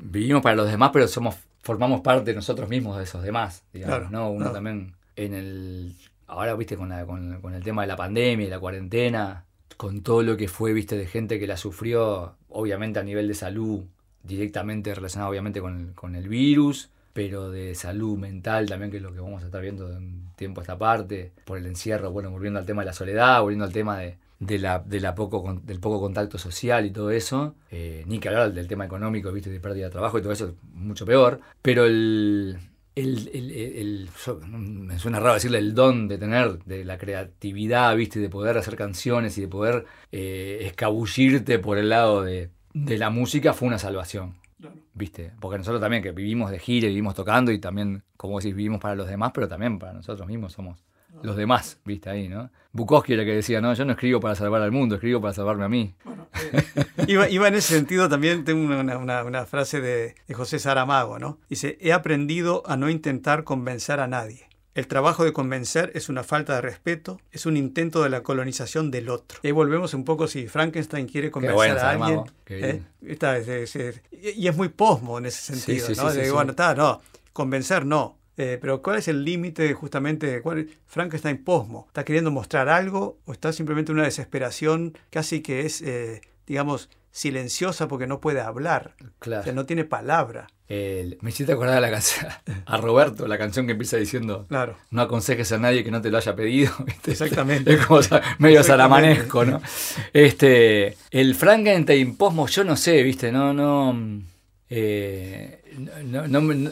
[0.00, 1.36] vivimos para los demás, pero somos
[1.68, 4.30] formamos parte nosotros mismos de esos demás, digamos, Claro, ¿no?
[4.30, 4.54] Uno claro.
[4.54, 5.94] también en el...
[6.26, 9.44] Ahora, viste, con, la- con, con el tema de la pandemia y la cuarentena,
[9.76, 13.34] con todo lo que fue, viste, de gente que la sufrió, obviamente a nivel de
[13.34, 13.84] salud,
[14.22, 19.02] directamente relacionado obviamente con el, con el virus, pero de salud mental también, que es
[19.02, 22.10] lo que vamos a estar viendo de un tiempo a esta parte, por el encierro,
[22.12, 25.14] bueno, volviendo al tema de la soledad, volviendo al tema de, de la, de la
[25.14, 29.32] poco, del poco contacto social y todo eso, eh, ni que hablar del tema económico,
[29.32, 32.58] viste, de pérdida de trabajo y todo eso, mucho peor, pero el...
[32.94, 34.08] El, el-
[34.48, 38.74] me suena raro decirle el don de tener, de la creatividad, viste, de poder hacer
[38.74, 43.78] canciones y de poder eh, escabullirte por el lado de, de la música fue una
[43.78, 44.34] salvación.
[44.94, 45.30] ¿Viste?
[45.38, 48.80] Porque nosotros también que vivimos de gira, y vivimos tocando y también, como decís, vivimos
[48.80, 50.84] para los demás, pero también para nosotros mismos somos
[51.22, 52.10] los demás, ¿viste?
[52.10, 52.50] Ahí, ¿no?
[52.72, 55.64] Bukowski era que decía, no, yo no escribo para salvar al mundo, escribo para salvarme
[55.64, 55.94] a mí.
[57.06, 61.18] Iba, iba en ese sentido también, tengo una, una- una frase de, de José Saramago,
[61.18, 61.38] ¿no?
[61.48, 64.46] Dice, he aprendido a no intentar convencer a nadie.
[64.74, 68.92] El trabajo de convencer es una falta de respeto, es un intento de la colonización
[68.92, 69.40] del otro.
[69.42, 72.20] Y ahí volvemos un poco si Frankenstein quiere convencer bueno, a alguien.
[72.48, 72.82] ¿eh?
[73.04, 76.10] Está, es- es- es- y es muy posmo en ese sentido, sí, sí, ¿no?
[76.10, 77.00] sí, De, bueno, está, no,
[77.32, 78.17] convencer no.
[78.38, 80.40] Eh, pero ¿cuál es el límite justamente?
[80.42, 81.84] ¿Cuál, Frankenstein posmo.
[81.88, 87.88] ¿Está queriendo mostrar algo o está simplemente una desesperación casi que es, eh, digamos, silenciosa
[87.88, 88.94] porque no puede hablar?
[89.02, 89.42] O Claro.
[89.42, 90.46] sea, no tiene palabra.
[90.68, 92.26] El- me hiciste acordar a la canción,
[92.66, 94.76] a Roberto, la canción que empieza diciendo, Claro.
[94.90, 96.72] no aconsejes a nadie que no te lo haya pedido.
[96.86, 97.10] ¿viste?
[97.12, 97.72] Exactamente.
[97.74, 98.00] Es como
[98.38, 99.60] medio salamanesco, ¿no?
[100.12, 103.32] Este, el Frankenstein posmo, yo no sé, ¿viste?
[103.32, 103.98] No, no,
[104.70, 105.62] eh,
[106.04, 106.70] no, no, no-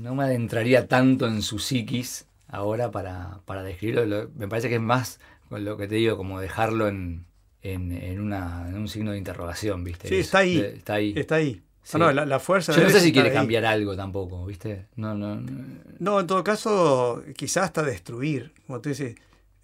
[0.00, 4.04] no me adentraría tanto en su psiquis ahora para, para describirlo.
[4.06, 7.26] Lo- Me parece que es más, con lo que te digo, como dejarlo en,
[7.62, 10.08] en, en una, en un signo de interrogación, ¿viste?
[10.08, 10.58] Sí, Es- está ahí.
[10.58, 11.12] Está ahí.
[11.16, 11.62] Está ahí.
[11.82, 11.98] Sí.
[11.98, 13.34] No, la, la fuerza Yo no sé si quiere ahí.
[13.34, 14.86] cambiar algo tampoco, ¿viste?
[14.96, 15.52] No, no, no.
[15.98, 18.52] No, en todo caso, quizás hasta destruir.
[18.66, 19.16] Como tú dices,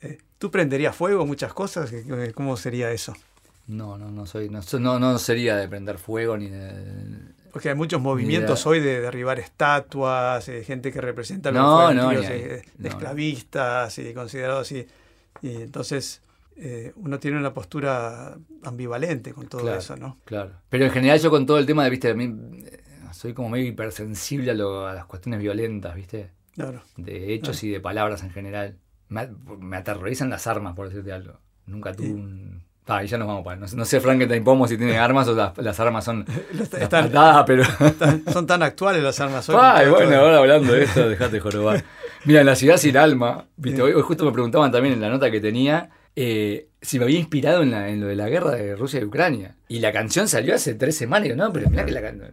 [0.02, 1.90] eh, ¿tú prenderías fuego muchas cosas?
[1.90, 3.14] ¿Qué- ¿Cómo sería eso?
[3.66, 6.70] No, no, no soy, no, no, no sería de prender fuego ni de.
[7.52, 12.08] Porque hay muchos movimientos hoy de derribar estatuas, eh, gente que representa los No, no,
[12.10, 12.18] ahí.
[12.22, 14.86] eh, esclavistas y considerados así.
[15.42, 16.22] Y entonces
[16.56, 19.78] eh, uno tiene una postura ambivalente con todo Claro.
[19.78, 20.18] eso, ¿no?
[20.24, 20.52] Claro.
[20.68, 22.34] Pero en general yo con todo el tema de, viste, a mí
[22.66, 22.82] eh,
[23.12, 26.82] soy como medio hipersensible a, lo- a las cuestiones violentas, viste, Claro.
[26.96, 28.76] de hechos y de palabras en general.
[29.08, 29.28] Me,
[29.58, 31.38] me aterrorizan las armas, por decirte algo.
[31.66, 32.12] Nunca tuve Sí.
[32.12, 33.56] un, Ah, y ya nos vamos para.
[33.56, 36.24] No, sé- no sé Frankenstein Pomo si tiene armas o las, las armas son.
[36.80, 37.10] Están-
[37.46, 37.62] pero.
[38.32, 39.56] Son tan actuales las armas hoy.
[39.60, 41.84] Ay, bueno, ahora hablando de esto, dejate jorobar.
[42.24, 45.08] Mira, en la ciudad sin alma, viste, hoy, hoy justo me preguntaban también en la
[45.08, 48.50] nota que tenía eh, si me había inspirado en, la- en lo de la guerra
[48.52, 49.54] de Rusia y Ucrania.
[49.68, 51.26] Y la canción salió hace tres semanas.
[51.26, 52.30] Y digo, no, pero mirá que la canción.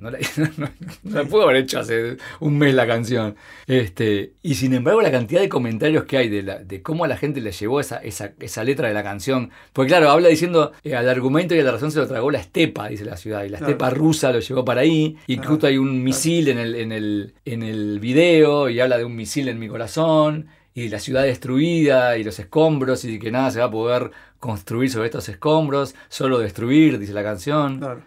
[0.00, 0.18] No la,
[0.56, 0.68] no,
[1.04, 3.36] no la puedo haber hecho hace un mes la canción.
[3.66, 7.08] Este, y sin embargo, la cantidad de comentarios que hay de, la- de cómo a
[7.08, 9.50] la gente le llevó esa, esa, esa letra de la canción.
[9.72, 12.40] Porque claro, habla diciendo eh, al argumento y a la razón se lo tragó la
[12.40, 13.44] estepa, dice la ciudad.
[13.44, 13.72] Y la Claro.
[13.72, 15.16] estepa rusa lo llevó para ahí.
[15.26, 15.50] Y Claro.
[15.50, 19.14] justo hay un misil en el, en, el, en el video y habla de un
[19.14, 20.46] misil en mi corazón.
[20.72, 24.88] Y la ciudad destruida y los escombros y que nada se va a poder construir
[24.88, 28.02] sobre estos escombros, solo destruir, dice la canción Claro.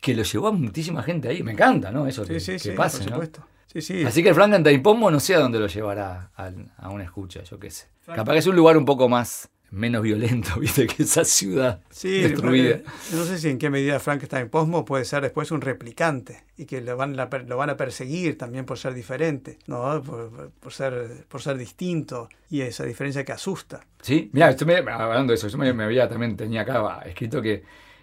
[0.00, 1.42] Que lo llevó a muchísima gente ahí.
[1.42, 2.06] Me encanta, ¿no?
[2.06, 3.44] Eso Sí, que, sí, que sí, pase, por ¿no?
[3.72, 4.02] Sí, sí.
[4.04, 7.42] Así que el Frankenstein Pomo no sé a dónde lo llevará al- a, una escucha,
[7.44, 7.86] yo qué sé.
[8.04, 12.20] Capaz que es un lugar un poco más, menos violento, viste, que esa ciudad Sí,
[12.22, 12.76] destruida.
[12.76, 12.84] eh,
[13.14, 16.80] no sé si en qué medida Frankenstein Posmo puede ser después un replicante y que
[16.80, 20.02] lo van, a lo van a perseguir también por ser diferente, ¿no?
[20.02, 23.86] por, por ser, por ser distinto y esa diferencia que asusta.
[24.02, 27.62] Sí, mira, hablando de eso, yo me, me había también tenía acá escrito que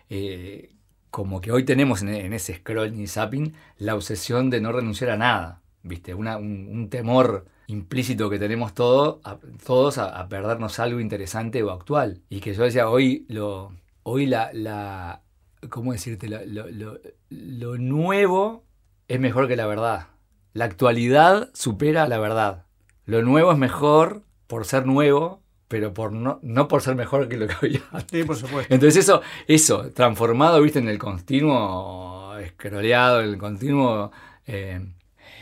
[0.09, 0.69] eh,
[1.11, 5.17] como que hoy tenemos en, ese scrolling y zapping la obsesión de no renunciar a
[5.17, 11.63] nada, viste, Una- un, temor implícito que tenemos todo, a- todos a, perdernos algo interesante
[11.63, 12.21] o actual.
[12.29, 15.21] Y que yo decía, hoy lo, hoy la, la
[15.69, 16.29] ¿cómo decirte?
[16.29, 16.99] Lo-
[17.29, 18.63] lo nuevo
[19.07, 20.07] es mejor que la verdad.
[20.53, 22.65] La actualidad supera a la verdad.
[23.05, 27.37] Lo nuevo es mejor por ser nuevo, pero por no, no por ser mejor que
[27.37, 28.07] lo que había antes.
[28.21, 28.73] Sí, por supuesto.
[28.73, 34.11] Entonces eso, eso, transformado, viste, en el continuo escroleado, en el continuo
[34.45, 34.79] eh,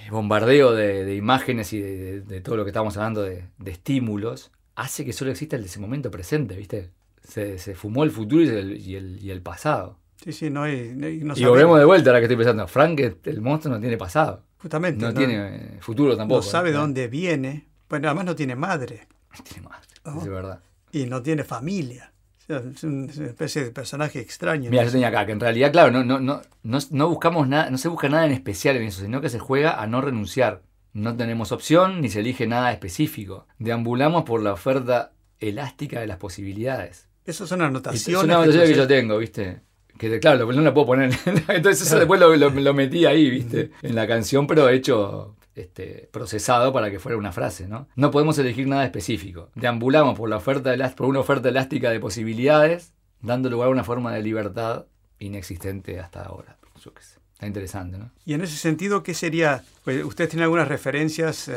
[0.10, 3.72] bombardeo de, de imágenes y de, de- de todo lo que estamos hablando de, de
[3.72, 6.92] estímulos, hace que solo exista el de ese momento presente, viste.
[7.24, 9.98] Se, se fumó el futuro y el, y el- y el pasado.
[10.24, 12.68] Sí, sí, no hay, no hay- no y volvemos de vuelta ahora que estoy pensando.
[12.68, 14.44] Frank, el monstruo, no tiene pasado.
[14.60, 15.04] Justamente.
[15.06, 16.40] No, tiene eh, futuro tampoco.
[16.40, 17.68] no sabe dónde viene.
[17.90, 19.08] Bueno, además no tiene madre
[19.38, 20.22] No tiene madre, No.
[20.22, 20.60] es verdad.
[20.92, 22.12] y no tiene familia.
[22.38, 24.70] O sea, es un- es una especie de personaje extraño.
[24.70, 27.70] Mira, yo tenía acá que en realidad, claro, no, no, no, no, no buscamos nada,
[27.72, 30.62] no se busca nada en especial en eso, sino que se juega a no renunciar.
[30.94, 33.48] No tenemos opción ni se elige nada específico.
[33.60, 37.10] Deambulamos por la oferta elástica de las posibilidades.
[37.26, 38.08] Eso son anotaciones.
[38.08, 39.60] Es una anotación que yo tengo, ¿viste?
[39.98, 41.12] Que de- claro, no la puedo poner.
[41.48, 43.72] Entonces eso después lo, lo- lo metí ahí, ¿viste?
[43.82, 47.88] En la canción, pero hecho este, procesado para que fuera una frase, ¿no?
[47.96, 49.50] No podemos elegir nada específico.
[49.56, 52.92] Deambulamos por, la oferta elás- por una oferta elástica de posibilidades,
[53.22, 54.86] dando lugar a una forma de libertad
[55.20, 56.58] inexistente hasta ahora.
[56.84, 57.16] Yo qué sé.
[57.34, 58.12] Está interesante, ¿no?
[58.26, 59.62] Y en ese sentido, ¿qué sería?
[59.84, 61.54] Pues usted tiene algunas referencias eh,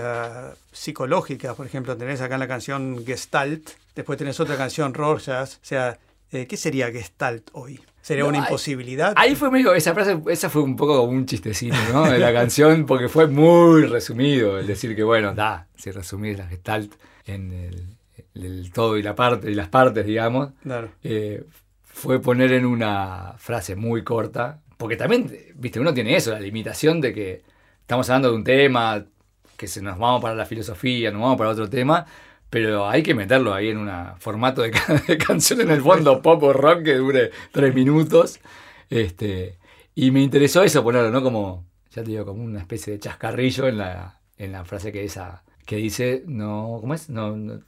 [0.73, 5.59] psicológicas, por ejemplo, tenés acá en la canción Gestalt, después tenés otra canción Rorschach, o
[5.63, 5.99] sea,
[6.33, 7.81] eh, ¿qué sería Gestalt hoy?
[8.01, 9.13] ¿Sería No, una ahí- imposibilidad?
[9.17, 12.11] Ahí fue medio, esa frase, esa fue un poco como un chistecito, ¿no?
[12.11, 16.47] De la canción, porque fue muy resumido el decir que, bueno, da, si resumís la
[16.47, 16.93] gestalt
[17.27, 17.87] en el,
[18.35, 20.91] el todo y la parte y las partes, digamos, Claro.
[21.03, 21.45] eh,
[21.85, 27.01] fue poner en una frase muy corta, porque también, viste, uno tiene eso, la limitación
[27.01, 27.43] de que
[27.81, 29.05] estamos hablando de un tema,
[29.57, 32.07] que se nos vamos para la filosofía, nos vamos para otro tema,
[32.51, 36.23] pero hay que meterlo ahí en un formato de, ca- de canción en el fondo
[36.23, 38.41] pop o rock que dure tres minutos.
[38.91, 39.59] Este,
[39.95, 41.23] y me interesó eso ponerlo, ¿no?
[41.23, 45.05] Como, ya te digo, como una especie de chascarrillo en la, en la frase que
[45.05, 47.11] esa, que dice, no, ¿cómo es?
[47.11, 47.61] No, no,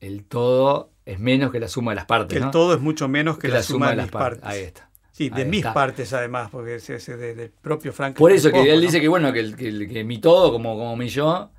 [0.00, 2.30] el todo es menos que la suma de las partes.
[2.32, 2.50] Que el ¿no?
[2.50, 4.42] todo es mucho menos que, la, suma de mis partes.
[4.44, 4.90] Ahí está.
[5.12, 5.72] Sí, de Ahí mis está.
[5.74, 8.16] partes además, porque es de- del propio Frank.
[8.16, 10.76] Por eso que él dice que bueno, que, el- que, el- que mi todo, como,
[10.76, 11.52] como mi yo,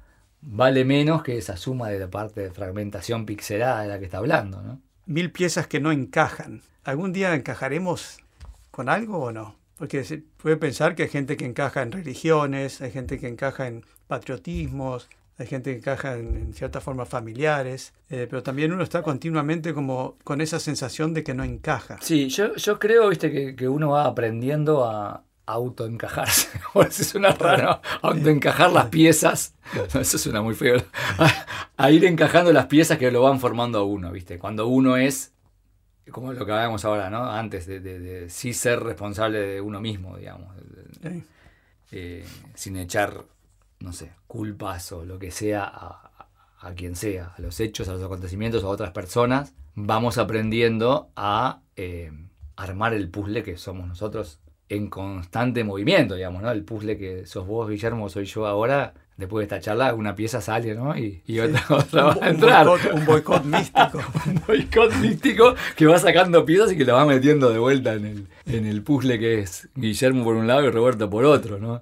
[0.46, 4.20] vale menos que esa suma de la parte de fragmentación pixelada de la que está
[4.20, 4.80] hablando, ¿no?
[5.08, 6.62] Mil piezas que no encajan.
[6.84, 8.20] ¿Algún día encajaremos
[8.72, 9.56] con algo o no?
[9.78, 13.68] Porque se puede pensar que hay gente que encaja en religiones, hay gente que encaja
[13.68, 18.84] en patriotismos, hay gente que encaja en, en ciertas formas familiares, eh, pero también uno
[18.84, 21.98] está continuamente como con esa sensación de que no encaja.
[22.02, 26.50] Sí, yo, yo creo, viste, que, que uno va aprendiendo a autoencajarse.
[26.92, 29.54] Sí suena raro, autoencajar las piezas.
[30.00, 30.78] Eso suena muy feo.
[31.78, 34.38] A, ir encajando las piezas que lo van formando a uno, viste.
[34.40, 35.34] Cuando uno es,
[36.12, 37.26] como lo que hablábamos ahora, ¿no?
[37.30, 40.54] Antes de, de- de sí ser responsable de uno mismo, digamos.
[41.92, 42.26] Eh,
[42.56, 43.24] sin echar,
[43.80, 46.28] no sé, culpas o lo que sea a, a-
[46.68, 51.62] a quien sea, a los hechos, a los acontecimientos, a otras personas, vamos aprendiendo a
[51.76, 52.12] eh,
[52.56, 54.40] armar el puzzle que somos nosotros
[54.70, 56.52] en constante movimiento, digamos, ¿no?
[56.52, 60.42] El puzzle que sos vos, Guillermo, soy yo ahora, después de esta charla, una pieza
[60.42, 60.98] sale, ¿no?
[60.98, 62.68] Y, y otra, otra va a entrar.
[62.68, 64.00] Un boicot, un místico.
[64.26, 68.06] un boicot místico que va sacando piezas y que lo va metiendo de vuelta en
[68.06, 71.82] el, en el puzzle que es Guillermo por un lado y Roberto por otro, ¿no?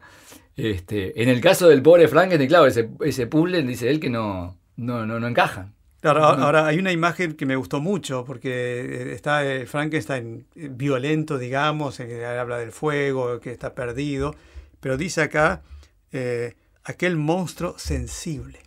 [0.55, 4.57] Este, en el caso del pobre Frankenstein, claro, ese, ese puzzle dice él que no,
[4.75, 5.73] no, no, no encajan.
[6.03, 11.97] Claro, ahora hay una imagen que me gustó mucho porque está eh, Frankenstein violento, digamos,
[12.01, 14.35] habla del fuego, que está perdido,
[14.81, 15.61] pero dice acá
[16.11, 18.59] eh, aquel monstruo sensible.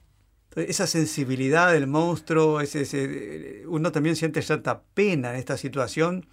[0.49, 6.25] Entonces, esa sensibilidad del monstruo, ese, ese, uno también siente cierta pena en esta situación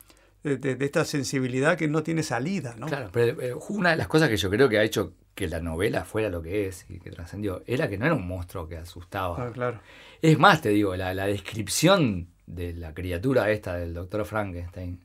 [0.42, 2.88] de, de, de, esta sensibilidad que no tiene salida, ¿no?
[2.88, 5.60] Claro, pero eh, una de las cosas que yo creo que ha hecho que la
[5.60, 8.78] novela fuera lo que es y que trascendió, era que no era un monstruo que
[8.78, 9.48] asustaba.
[9.48, 9.80] Ah, claro.
[10.24, 15.04] Es más, te digo, la, la, descripción de la criatura esta del doctor Frankenstein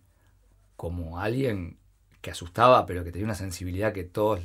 [0.77, 1.77] como alguien
[2.21, 4.43] que asustaba, pero que tenía una sensibilidad que todos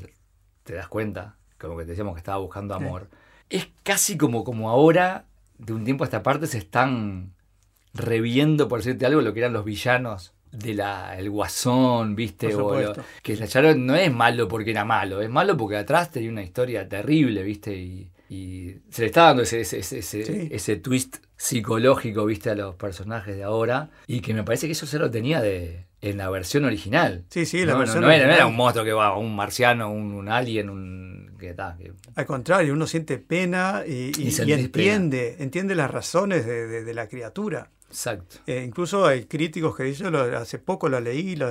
[0.64, 3.58] te das cuenta, como que te decíamos que estaba buscando amor, sí.
[3.58, 5.26] es casi como, como ahora,
[5.60, 7.36] de un tiempo a esta parte, se están
[7.94, 12.56] reviendo, por decirte algo, lo que eran los villanos de la el guasón, ¿viste?
[12.56, 13.38] O lo, que
[13.76, 17.76] no es malo porque era malo, es malo porque atrás tenía una historia terrible, ¿viste?
[17.76, 20.48] Y, y se le está dando ese, ese, ese, sí.
[20.52, 22.50] ese, twist psicológico, ¿viste?
[22.50, 23.90] A los personajes de ahora.
[24.08, 27.24] Y que me parece que eso se lo tenía de en la versión original.
[27.30, 29.36] Sí, sí, la no, versión no, no, era, no, era, un monstruo que va, un
[29.36, 31.32] marciano, un, un alien, un...
[31.40, 31.94] Que, ta, que...
[32.16, 35.44] Al contrario, uno siente pena y, y, y, y entiende, pena.
[35.44, 37.70] entiende las razones de, de, de la criatura.
[37.94, 38.38] Exacto.
[38.48, 41.48] Eh, incluso hay críticos que dicen, hace poco lo leí, lo,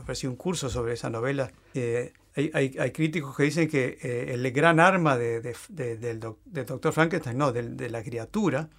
[0.00, 1.52] ofrecí un curso sobre esa novela.
[1.74, 5.96] Eh, hay, hay, hay, críticos que dicen que eh, el gran arma de, de, de,
[5.96, 8.70] del, doc, doctor Frankenstein, no, de, la criatura,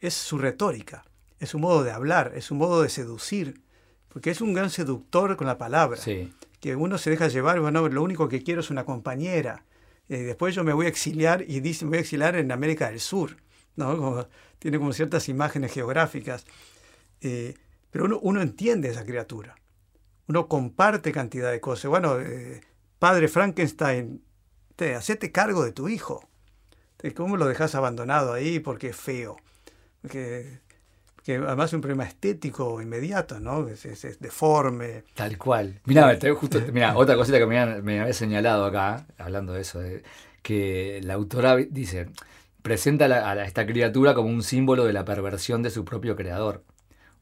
[0.00, 1.04] es su retórica,
[1.38, 3.62] es su modo de hablar, es su modo de seducir,
[4.08, 5.98] porque es un gran seductor con la palabra.
[5.98, 6.32] Sí.
[6.60, 9.64] Que uno se deja llevar, bueno, lo único que quiero es una compañera.
[10.08, 12.98] después yo me voy a exiliar y dice, me voy a exiliar en América del
[12.98, 13.36] Sur.
[13.78, 13.96] ¿no?
[13.96, 14.26] Como,
[14.58, 16.44] tiene como ciertas imágenes geográficas,
[17.20, 17.54] eh,
[17.90, 19.56] pero uno, uno, entiende esa criatura,
[20.26, 21.88] uno comparte cantidad de cosas.
[21.88, 22.60] Bueno, eh,
[22.98, 24.22] padre Frankenstein,
[24.76, 26.28] te, hacete cargo de tu hijo.
[27.14, 28.58] ¿Cómo lo dejas abandonado ahí?
[28.58, 29.36] Porque es feo.
[30.02, 30.60] Porque,
[31.22, 33.68] que además es un problema estético inmediato, ¿no?
[33.68, 35.04] Es, es, es deforme.
[35.14, 35.80] Tal cual.
[35.84, 40.02] Mira, justo, mira, otra cosita que me, me había señalado acá, hablando de eso, de,
[40.42, 42.08] que la autora dice,
[42.62, 46.16] presenta a, la, a, esta criatura como un símbolo de la perversión de su propio
[46.16, 46.64] creador,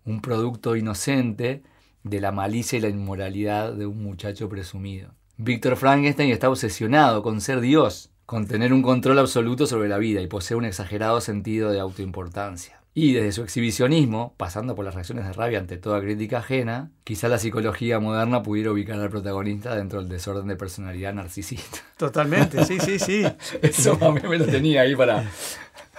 [0.05, 1.65] un producto inocente
[2.05, 5.16] de la malicia y la inmoralidad de un muchacho presumido.
[5.39, 10.23] Víctor Frankenstein está obsesionado con ser Dios, con tener un control absoluto sobre la vida
[10.23, 12.81] y posee un exagerado sentido de autoimportancia.
[12.95, 17.29] Y desde su exhibicionismo, pasando por las reacciones de rabia ante toda crítica ajena, quizá
[17.29, 21.81] la psicología moderna pudiera ubicar al protagonista dentro del desorden de personalidad narcisista.
[21.99, 23.23] Totalmente, sí, sí, sí.
[23.63, 25.31] Eso a mí me lo tenía ahí para...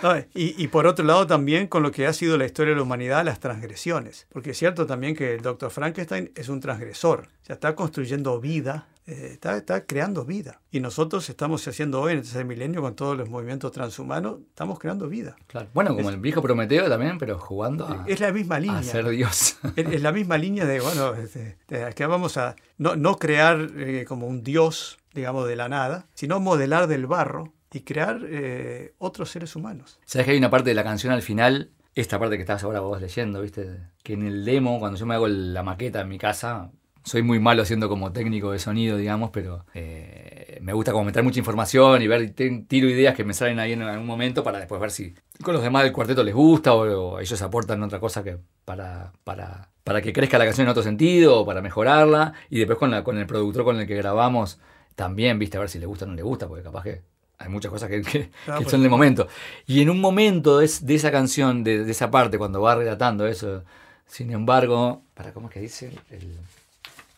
[0.02, 2.78] No, y, y, por otro lado también con lo que ha sido la historia de
[2.78, 4.28] la humanidad, las transgresiones.
[4.32, 7.30] Porque es cierto también que el doctor Frankenstein es un transgresor.
[7.42, 10.62] O sea, está construyendo vida, eh, está, está, creando vida.
[10.70, 15.08] Y nosotros estamos haciendo hoy en este milenio con todos los movimientos transhumanos, estamos creando
[15.08, 15.36] vida.
[15.48, 15.70] Claro.
[15.74, 18.80] Bueno, como es, el viejo Prometeo también, pero jugando a, es la misma línea.
[18.80, 19.58] a ser Dios.
[19.76, 23.70] Es, es la misma línea de, bueno, de, de, que vamos a no, no crear
[23.78, 28.94] eh, como un Dios, digamos, de la nada, sino modelar del barro y crear eh,
[28.98, 30.00] otros seres humanos.
[30.06, 31.72] ¿Sabes que hay una parte de la canción al final?
[31.96, 33.80] Esta parte que estás ahora vos leyendo, ¿viste?
[34.04, 36.72] Que en el demo, cuando yo me hago la maqueta en mi casa,
[37.08, 41.24] soy muy malo siendo como técnico de sonido, digamos, pero eh, me gusta como meter
[41.24, 44.82] mucha información y ver, tiro ideas que me salen ahí en algún momento para después
[44.82, 48.24] ver si con los demás del cuarteto les gusta o, o ellos aportan otra cosa
[48.24, 52.34] que para, para, para que crezca la canción en otro sentido o para mejorarla.
[52.50, 54.60] Y después con, la, con el productor con el que grabamos
[54.96, 57.04] también, viste, a ver si le gusta o no le gusta, porque capaz que
[57.38, 58.72] hay muchas cosas que, que, claro, que pues.
[58.72, 59.30] son de momento.
[59.66, 63.26] Y en un momento de, de esa canción, de, de, esa parte, cuando va relatando
[63.26, 63.64] eso,
[64.06, 66.38] sin embargo, para cómo es que dice, el,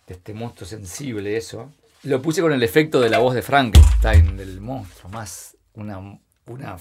[0.09, 1.71] de este monstruo sensible, eso,
[2.03, 5.99] lo puse con el efecto de la voz de Frankenstein, del monstruo, más una,
[6.47, 6.77] una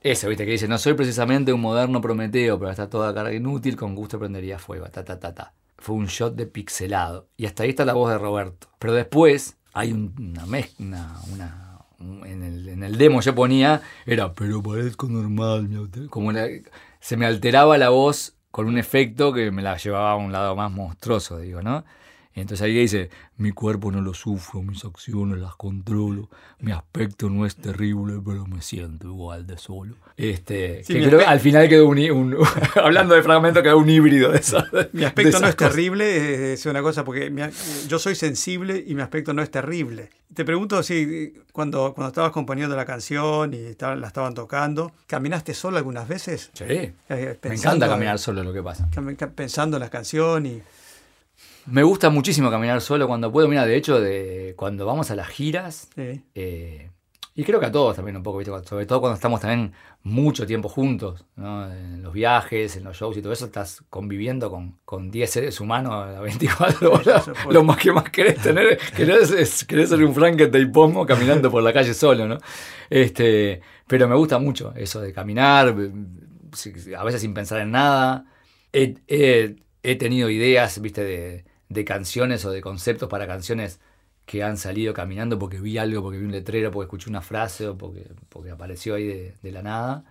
[0.00, 3.76] eso, viste, que dice, no soy precisamente un moderno Prometeo, pero está toda carga inútil,
[3.76, 5.52] con gusto prendería fuego, ta, ta, ta, ta.
[5.78, 7.28] Fue un shot de pixelado.
[7.36, 8.68] Y hasta ahí está la voz de Roberto.
[8.80, 14.34] Pero después hay una mezcla, una, una en el, en el demo yo ponía, era,
[14.34, 15.68] pero parezco normal,
[16.10, 16.32] como
[16.98, 20.56] se me alteraba la voz con un efecto que me la llevaba a un lado
[20.56, 21.84] más monstruoso, digo, ¿no?
[22.34, 26.30] Entonces ahí dice, mi cuerpo no lo sufro, mis acciones las controlo,
[26.60, 29.96] mi aspecto no es terrible, pero me siento igual de solo.
[30.16, 32.36] Este, Sí, que creo al final quedó un, un-
[32.82, 34.66] hablando de fragmento, quedó un híbrido de esa.
[34.92, 37.42] Mi aspecto no es terrible, es una cosa, porque mi
[37.88, 40.08] yo soy sensible y mi aspecto no es terrible.
[40.32, 45.52] Te pregunto si cuando, cuando estabas componiendo la canción y estaba- la estaban tocando, ¿caminaste
[45.52, 46.50] solo algunas veces?
[46.54, 48.88] Sí, Eh, me encanta caminar solo lo que pasa.
[49.34, 50.62] Pensando en la canción y...
[51.66, 53.48] Me gusta muchísimo caminar solo cuando puedo.
[53.48, 56.22] Mira, de hecho, de cuando vamos a las giras, sí.
[56.34, 56.90] eh,
[57.34, 58.52] y creo que a todos también un poco, ¿viste?
[58.68, 61.72] sobre todo cuando estamos también mucho tiempo juntos, ¿no?
[61.72, 65.58] en los viajes, en los shows y todo eso, estás conviviendo con, con 10 seres
[65.60, 67.30] humanos a 24 horas.
[67.48, 71.62] Lo más que más querés tener, querés, es- querés ser un Frankenstein pomo caminando por
[71.62, 72.38] la calle solo, ¿no?
[72.90, 78.26] Este, pero me gusta mucho eso de caminar, a veces sin pensar en nada.
[78.74, 83.80] He, he- he tenido ideas, viste, de, de canciones o de conceptos para canciones
[84.26, 87.68] que han salido caminando porque vi algo, porque vi un letrero, porque escuché una frase
[87.68, 90.04] o porque, porque apareció ahí de, de la nada.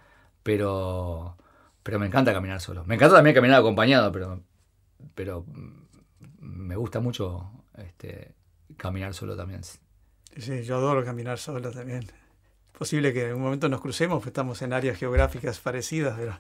[0.44, 1.38] Pero,
[1.84, 2.84] pero me encanta caminar solo.
[2.86, 4.42] Me encanta también caminar acompañado, pero,
[5.16, 5.46] pero
[6.40, 8.34] me gusta mucho este,
[8.78, 9.62] caminar solo también.
[10.38, 12.08] Sí, yo adoro caminar solo también.
[12.78, 16.40] Posible que en algún momento nos crucemos, estamos en áreas geográficas parecidas, pero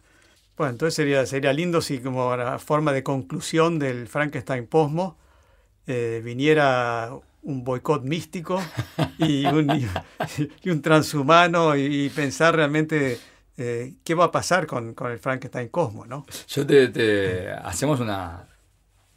[0.61, 5.17] bueno, entonces sería, sería lindo si como forma de conclusión del Frankenstein Posmo
[5.87, 7.11] eh, viniera
[7.43, 8.61] un boicot místico
[9.17, 9.87] y un, y,
[10.63, 13.19] y un transhumano y, y pensar realmente
[13.57, 16.25] eh, qué va a pasar con, con el Frankenstein Cosmo, ¿no?
[16.47, 18.47] Yo te, te- hacemos una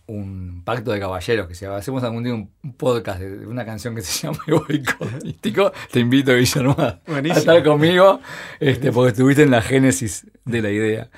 [0.07, 4.03] un pacto de caballeros que si hacemos algún día un podcast de una canción que
[4.03, 8.21] se llama Boicot Místico, te invito Guillermo a, a estar conmigo
[8.61, 11.11] este, porque estuviste en la génesis de la idea.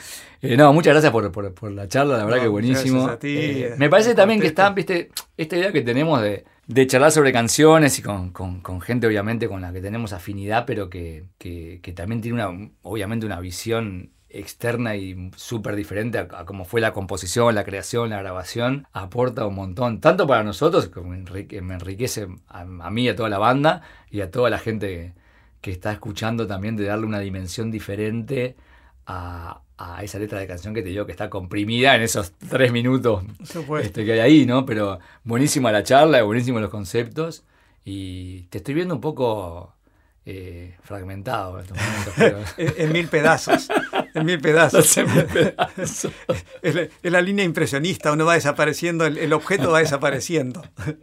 [0.43, 2.99] Eh, no, muchas gracias por, por- por la charla, la verdad No, que buenísimo.
[3.07, 6.20] gracias a ti, Eh, eh, me parece también que está, viste, esta idea que tenemos
[6.22, 10.12] de, de charlar sobre canciones y con, con- con gente obviamente con la que tenemos
[10.12, 16.18] afinidad, pero que, que- que también tiene una, obviamente una visión externa y súper diferente
[16.18, 20.43] a, a cómo fue la composición, la creación, la grabación, aporta un montón, tanto para
[20.43, 24.51] nosotros, enrique- me enriquece a, a mí y a toda la banda y a toda
[24.51, 25.12] la gente que,
[25.61, 28.57] que está escuchando también de darle una dimensión diferente
[29.07, 32.72] a, a esa letra de canción que te digo que está comprimida en esos tres
[32.72, 33.24] minutos
[33.87, 34.66] este, que hay ahí, ¿no?
[34.66, 37.45] Pero buenísima la charla, buenísimos los conceptos
[37.85, 39.74] y te estoy viendo un poco
[40.24, 42.14] eh, fragmentado en estos momentos.
[42.16, 42.39] Pero...
[42.57, 43.68] En, en mil pedazos,
[44.16, 44.96] en mil pedazos.
[44.96, 46.08] en mil pedazos.
[46.62, 50.62] Es la, es la línea impresionista, uno va desapareciendo, el, el objeto va desapareciendo.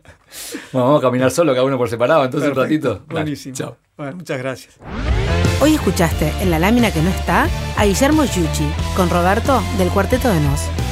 [0.72, 3.03] Bueno, vamos a caminar solo, cada uno por separado, entonces un ratito.
[3.07, 3.55] Buenísimo.
[3.55, 3.78] chao.
[3.95, 4.80] Bueno, muchas gracias.
[5.61, 7.47] Hoy escuchaste en la lámina que no está
[7.78, 10.83] a Guillermo Giucci con Roberto del Cuarteto de Nos.